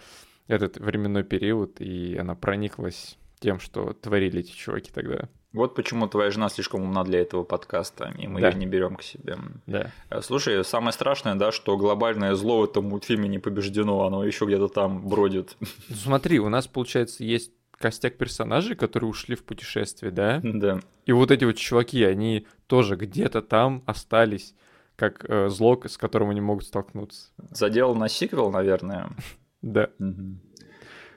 [0.48, 5.30] этот временной период, и она прониклась тем, что творили эти чуваки тогда.
[5.54, 8.50] Вот почему твоя жена слишком умна для этого подкаста, и мы Да.
[8.50, 9.38] ее не берем к себе.
[9.68, 9.92] Да.
[10.10, 14.46] Э, Слушай, самое страшное, да, что глобальное зло в этом мультфильме не побеждено, оно еще
[14.46, 15.56] где-то там бродит.
[15.60, 20.40] Ну, смотри, у нас, получается, есть костяк персонажей, которые ушли в путешествие, да?
[20.44, 20.80] Да.
[21.06, 24.56] И вот эти вот чуваки, они тоже где-то там остались,
[24.96, 27.30] как э, зло, с которым они могут столкнуться.
[27.52, 29.10] Задел на сиквел, наверное.
[29.62, 29.90] Да.
[29.98, 30.42] Мгм.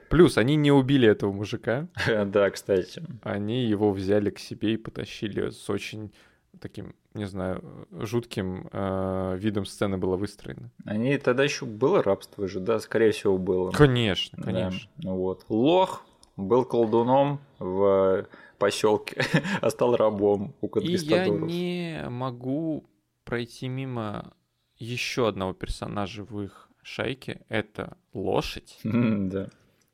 [0.09, 1.87] Плюс они не убили этого мужика,
[2.25, 3.03] Да, кстати.
[3.23, 6.11] они его взяли к себе и потащили с очень
[6.59, 10.71] таким, не знаю, жутким э, видом сцены было выстроено.
[10.85, 13.71] Они тогда еще было рабство же, да, скорее всего, было.
[13.71, 14.89] Конечно, Да, конечно.
[14.97, 15.45] ну вот.
[15.49, 16.03] Лох
[16.35, 18.25] был колдуном в
[18.57, 19.21] поселке,
[19.61, 21.41] а стал рабом у И я конкистадоров.
[21.47, 22.85] не могу
[23.23, 24.33] пройти мимо
[24.77, 27.41] еще одного персонажа в их шайке.
[27.49, 28.79] Это лошадь.
[28.83, 29.49] Да.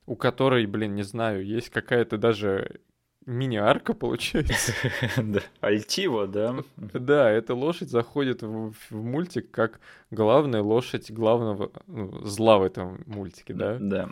[0.06, 2.82] У которой, блин, не знаю, есть какая-то даже
[3.26, 4.74] мини-арка получается.
[5.18, 5.42] Да.
[5.62, 6.58] Альтива, да?
[6.78, 9.80] Да, эта лошадь заходит в, в мультик как
[10.12, 13.78] главная лошадь главного ну, зла в этом мультике, да?
[13.80, 14.10] Да.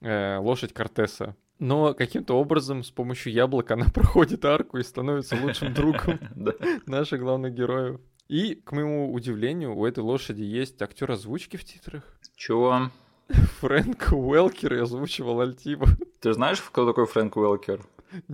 [0.00, 1.36] Э, лошадь Кортеса.
[1.58, 6.18] Но каким-то образом с помощью яблок она проходит арку и становится лучшим другом
[6.86, 8.00] наших главных героев.
[8.28, 12.04] И, к моему удивлению, у этой лошади есть актер озвучки в титрах.
[12.36, 12.90] Чего?
[13.60, 15.86] Фрэнк Уэлкер и озвучивал Альтива.
[16.20, 17.80] Ты знаешь, кто такой Фрэнк Уэлкер?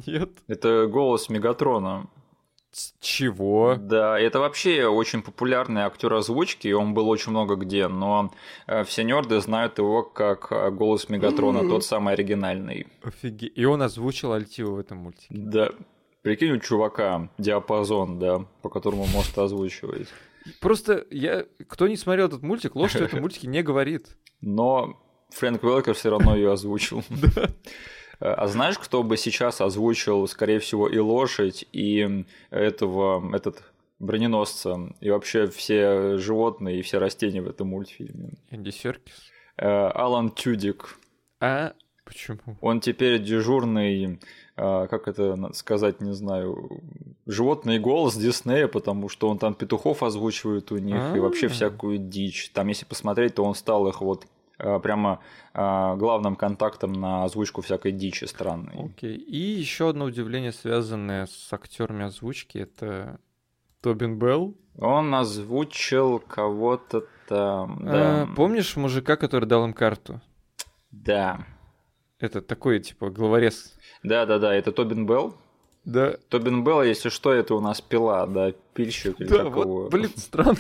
[0.07, 0.31] Нет.
[0.47, 2.07] Это голос Мегатрона.
[3.01, 3.77] Чего?
[3.79, 8.33] Да, это вообще очень популярный актер озвучки, и он был очень много где, но
[8.67, 12.89] э, все нерды знают его как э, голос Мегатрона, тот самый оригинальный.
[13.03, 13.53] Офигеть.
[13.55, 15.29] И он озвучил Альтива в этом мультике.
[15.31, 15.71] Да.
[16.23, 20.09] Прикинь, у чувака диапазон, да, по которому может озвучивать.
[20.61, 21.47] Просто я...
[21.69, 24.17] Кто не смотрел этот мультик, лошадь в этом мультике не говорит.
[24.41, 27.03] Но Фрэнк Уэлкер все равно ее озвучил.
[28.21, 33.65] А знаешь, кто бы сейчас озвучил, скорее всего, и лошадь, и этого, этот
[33.99, 38.35] броненосца, и вообще все животные и все растения в этом мультфильме?
[38.51, 39.31] Энди Серкис.
[39.57, 40.99] Э, Алан Тюдик.
[41.41, 41.75] А
[42.05, 42.57] почему?
[42.61, 44.19] Он теперь дежурный, э,
[44.57, 46.83] как это сказать, не знаю,
[47.27, 51.51] животный голос Диснея, потому что он там петухов озвучивает у них и вообще А.
[51.51, 52.51] всякую дичь.
[52.51, 54.27] Там, если посмотреть, то он стал их вот
[54.59, 55.21] э, прямо
[55.53, 58.87] главным контактом на озвучку всякой дичи странной.
[58.87, 59.17] Окей.
[59.17, 63.19] И еще одно удивление, связанное с актерами озвучки, это
[63.81, 64.55] Тобин Белл.
[64.79, 67.81] Он озвучил кого-то там.
[67.85, 68.23] Да.
[68.23, 70.21] А, помнишь мужика, который дал им карту?
[70.91, 71.47] Да.
[72.19, 73.77] Это такой, типа, главорез.
[74.05, 75.35] Да, да, да, это Тобин Белл.
[75.85, 79.91] Да, Тобин Белл, если что, это у нас пила, да, пильщик или да, как вот,
[79.91, 80.59] блин, странный.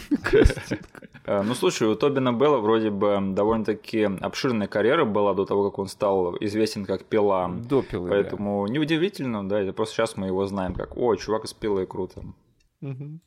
[1.24, 5.78] Э, Ну, слушай, у Тобина Белла вроде бы довольно-таки обширная карьера была до того, как
[5.78, 7.48] он стал известен как Пила.
[7.48, 8.14] До пилы, да.
[8.14, 12.22] Поэтому неудивительно, да, это просто сейчас мы его знаем как, о, чувак из Пилы, круто.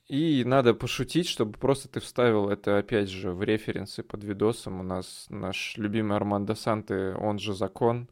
[0.07, 4.81] И надо пошутить, чтобы просто ты вставил это, опять же, в референсы под видосом.
[4.81, 8.07] У нас наш любимый Армандо Санте, он же Закон.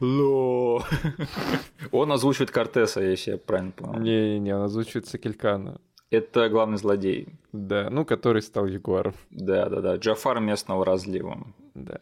[0.00, 0.82] Ло.
[1.92, 4.00] Он озвучивает Кортеса, если я правильно понял.
[4.00, 5.80] Не-не-не, он озвучивает Сакелькана.
[6.10, 7.28] Это главный злодей.
[7.52, 9.14] Да, ну, который стал Ягуаром.
[9.30, 11.46] Да-да-да, Джафар местного разлива.
[11.74, 11.98] Да.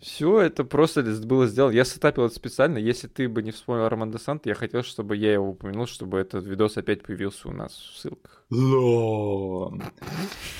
[0.00, 1.72] Все это просто было сделано.
[1.72, 2.78] Я setup ил это специально.
[2.78, 6.46] Если ты бы не вспомнил Арманда Ассанте, я хотел, чтобы я его упомянул, чтобы этот
[6.46, 8.42] видос опять появился у нас в ссылках.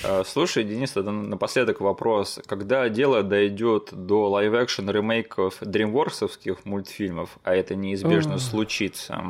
[0.05, 2.41] Э, Слушай, Денис, тогда напоследок вопрос.
[2.47, 8.39] Когда дело дойдет до live-action ремейков дримворксовских мультфильмов, а это неизбежно А.
[8.39, 9.23] случится,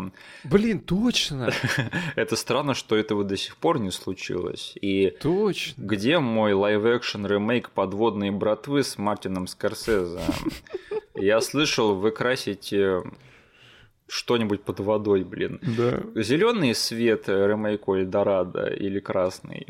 [0.44, 1.50] Блин, точно!
[2.16, 4.74] это странно, что этого до сих пор не случилось.
[4.80, 5.82] И Точно!
[5.82, 10.20] где мой live-action ремейк «Подводной братвы» с Мартином Скорсезе?
[11.14, 13.02] Я слышал, вы красите
[14.08, 15.60] что-нибудь под водой, блин.
[15.60, 16.02] Да.
[16.14, 19.66] Зеленый свет э, ремейку Эльдорадо или красный?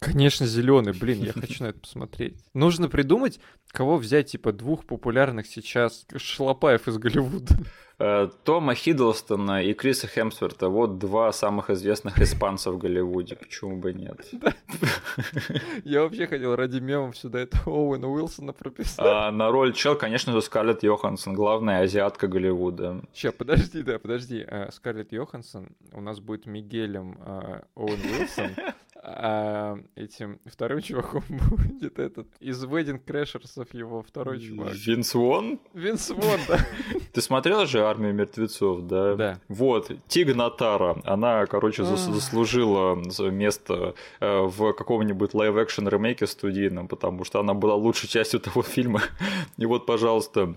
[0.00, 2.36] Конечно, зеленый, блин, я хочу на это посмотреть.
[2.52, 7.56] Нужно придумать, кого взять, типа, двух популярных сейчас шлопаев из Голливуда.
[7.98, 13.36] Э, Тома Хиддлстона и Криса Хемсворта вот два самых известных испанца в Голливуде.
[13.36, 14.18] Почему бы нет?
[15.84, 19.06] Я вообще хотел ради мемов сюда это Оуэна Уилсона прописать.
[19.06, 23.02] А на роль чел, конечно же, Скарлетт Йоханссон, главная азиатка Голливуда.
[23.14, 24.42] Ща, подожди, да, подожди.
[24.42, 28.50] А, Скарлетт Йоханссон у нас будет Мигелем а, Оуэн Уилсон,
[29.06, 34.72] а этим вторым чуваком будет этот из Wedding Crashers его второй чувак.
[34.72, 35.60] Винс Вон?
[35.74, 36.58] Винс Вон, да.
[37.12, 39.14] Ты смотрел же «Армию мертвецов», да?
[39.14, 39.40] Да.
[39.48, 46.88] Вот, Тиг Нотаро, она, короче, зас- заслужила за место э, в каком-нибудь live-action ремейке студийном,
[46.88, 49.02] потому что она была лучшей частью того фильма.
[49.58, 50.54] И вот, пожалуйста,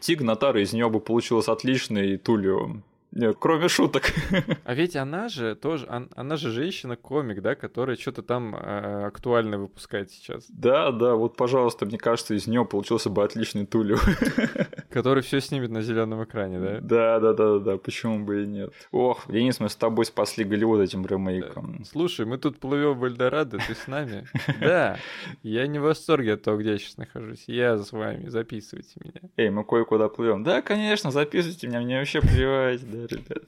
[0.00, 2.76] Тиг Нотаро, из нее бы получилось отличный Тулио.
[3.12, 4.04] Нет, кроме шуток.
[4.64, 9.58] А ведь она же тоже, он- она же женщина-комик, да, которая что-то там э, актуальное
[9.58, 10.46] выпускает сейчас.
[10.48, 13.96] Да, да, вот, пожалуйста, мне кажется, из нее получился бы отличный Тулио.
[14.90, 16.80] Который все снимет на зеленом экране, да?
[16.80, 18.72] Да, да, да, да, да, почему бы и нет.
[18.92, 21.84] Ох, Денис, мы с тобой спасли Голливуд этим ремейком.
[21.84, 24.26] Слушай, мы тут плывем в Эльдорадо, ты с нами?
[24.60, 24.98] Да,
[25.42, 27.44] я не в восторге от того, где я сейчас нахожусь.
[27.46, 29.30] Я с вами, записывайте меня.
[29.36, 30.42] Эй, мы кое-куда плывем.
[30.44, 33.42] Да, конечно, записывайте меня, мне вообще плевать, да, ребят.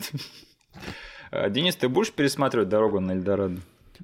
[1.31, 3.61] А, Денис, ты будешь пересматривать дорогу на Эльдорадо?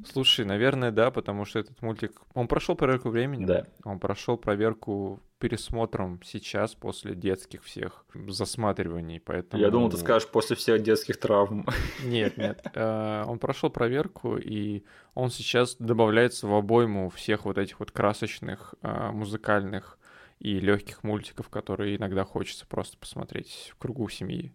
[0.07, 3.47] Слушай, наверное, да, потому что этот мультик, он прошел проверку временем.
[3.47, 3.67] Да.
[3.85, 9.63] Он прошел проверку пересмотром сейчас, после детских всех засматриваний, поэтому...
[9.63, 11.67] Я думал, ты скажешь после всех детских травм.
[12.05, 12.61] Нет, нет.
[12.75, 14.85] Э, Он прошел проверку, и
[15.15, 19.99] он сейчас добавляется в обойму всех вот этих вот красочных, э, музыкальных
[20.41, 24.53] и легких мультиков, которые иногда хочется просто посмотреть в кругу семьи.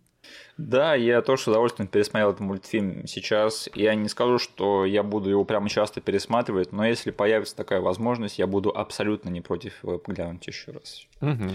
[0.58, 3.70] Да, я тоже с удовольствием пересмотрел этот мультфильм сейчас.
[3.74, 8.40] Я не скажу, что я буду его прямо часто пересматривать, но если появится такая возможность,
[8.40, 11.08] я буду абсолютно не против его глянуть еще раз.
[11.22, 11.50] Угу.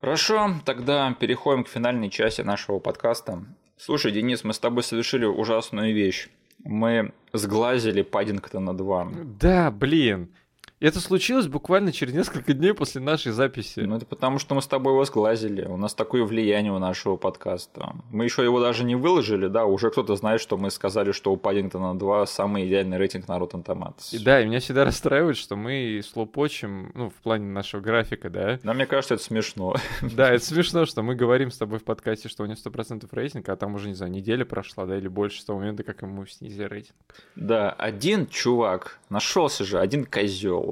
[0.00, 3.44] Хорошо, тогда переходим к финальной части нашего подкаста.
[3.78, 6.28] Слушай, Денис, мы с тобой совершили ужасную вещь.
[6.64, 9.08] Мы сглазили Паддингтона 2.
[9.40, 10.34] Да, блин.
[10.78, 13.80] Это случилось буквально через несколько дней после нашей записи.
[13.80, 15.64] Ну, это потому, что мы с тобой его сглазили.
[15.64, 17.94] У нас такое влияние у нашего подкаста.
[18.10, 21.38] Мы еще его даже не выложили, да, уже кто-то знает, что мы сказали, что у
[21.38, 24.14] Паддингтона 2 самый идеальный рейтинг на Rotten Tomatoes.
[24.14, 28.60] И да, и меня всегда расстраивает, что мы слопочем, ну, в плане нашего графика, да.
[28.62, 29.76] Но мне кажется, это смешно.
[30.02, 33.48] Да, это смешно, что мы говорим с тобой в подкасте, что у него 100% рейтинг,
[33.48, 36.26] а там уже, не знаю, неделя прошла, да, или больше с того момента, как ему
[36.26, 36.96] снизили рейтинг.
[37.34, 40.65] Да, один чувак, нашелся же, один козел,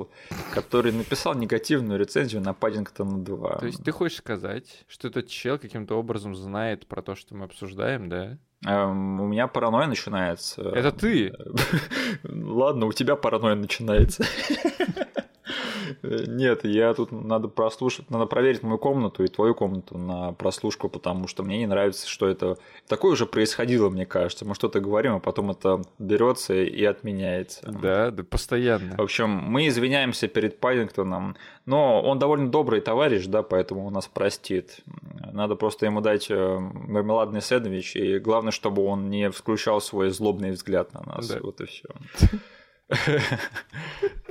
[0.53, 3.59] который написал негативную рецензию на Паддингтона 2.
[3.59, 7.45] То есть ты хочешь сказать, что этот чел каким-то образом знает про то, что мы
[7.45, 8.39] обсуждаем, да?
[8.67, 10.63] Эм, у меня паранойя начинается.
[10.63, 11.35] Это ты?
[12.25, 14.25] Ладно, у тебя паранойя начинается.
[16.27, 21.29] Нет, я тут надо прослушать, надо проверить мою комнату и твою комнату на прослушку, потому
[21.29, 22.59] что мне не нравится, что это
[22.89, 24.45] такое уже происходило, мне кажется.
[24.45, 27.61] Мы что-то говорим, а потом это берется и отменяется.
[27.67, 28.97] Да, да, постоянно.
[28.97, 31.37] В общем, мы извиняемся перед Паддингтоном,
[31.67, 34.81] но он довольно добрый товарищ, да, поэтому он нас простит.
[35.33, 40.51] Надо просто ему дать э, мармеладный сэндвич, и главное, чтобы он не включал свой злобный
[40.53, 41.29] взгляд на нас.
[41.29, 41.39] Да.
[41.43, 41.89] Вот и все.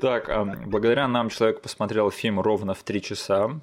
[0.01, 0.29] Так,
[0.67, 3.61] благодаря нам человек посмотрел фильм ровно в три часа.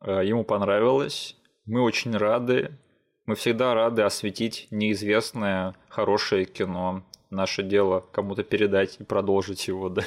[0.00, 1.36] А, ему понравилось.
[1.66, 2.78] Мы очень рады.
[3.26, 7.04] Мы всегда рады осветить неизвестное хорошее кино.
[7.30, 10.02] Наше дело кому-то передать и продолжить его, да.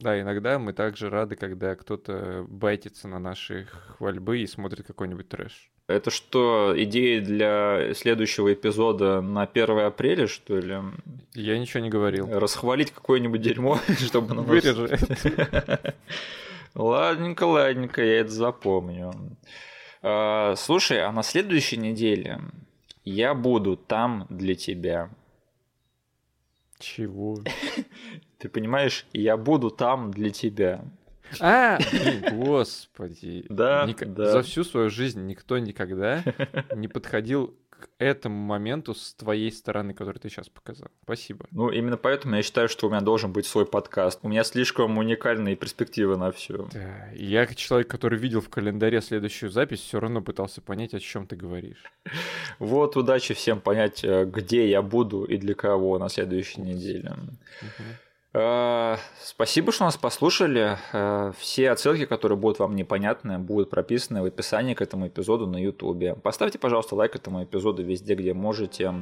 [0.00, 5.71] Да, иногда мы также рады, когда кто-то байтится на наши хвальбы и смотрит какой-нибудь трэш.
[5.88, 10.78] Это что, идея для следующего эпизода на 1 апреля, что ли?
[11.34, 12.28] Я ничего не говорил.
[12.30, 14.34] Расхвалить какое-нибудь дерьмо, чтобы...
[14.42, 14.98] Вырежи.
[16.74, 19.12] Ладненько, ладненько, я это запомню.
[20.00, 22.40] А, слушай, а на следующей неделе
[23.04, 25.10] я буду там для тебя.
[26.78, 27.38] Чего?
[28.38, 30.84] Ты понимаешь, я буду там для тебя.
[31.40, 31.78] А,
[32.32, 33.44] господи.
[33.48, 34.32] Да, Ник- да.
[34.32, 36.22] За всю свою жизнь никто никогда
[36.74, 40.88] не подходил к этому моменту с твоей стороны, который ты сейчас показал.
[41.02, 41.46] Спасибо.
[41.50, 44.20] Ну, именно поэтому я считаю, что у меня должен быть свой подкаст.
[44.22, 46.68] У меня слишком уникальные перспективы на все.
[46.72, 51.00] Да, я как человек, который видел в календаре следующую запись, все равно пытался понять, о
[51.00, 51.82] чем ты говоришь.
[52.60, 57.14] Вот, удачи всем понять, э, где я буду и для кого на следующей неделе.
[57.62, 57.66] Э,
[58.32, 60.78] Спасибо, что нас послушали.
[60.92, 65.58] Э, Все отсылки, которые будут вам непонятны, будут прописаны в описании к этому эпизоду на
[65.58, 66.20] YouTube.
[66.22, 68.94] Поставьте, пожалуйста, лайк этому эпизоду везде, где можете.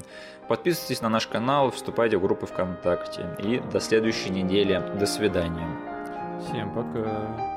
[0.49, 3.37] Подписывайтесь на наш канал, вступайте в группы ВКонтакте.
[3.39, 4.83] И до следующей недели.
[4.99, 5.69] До свидания.
[6.41, 7.50] Всем пока.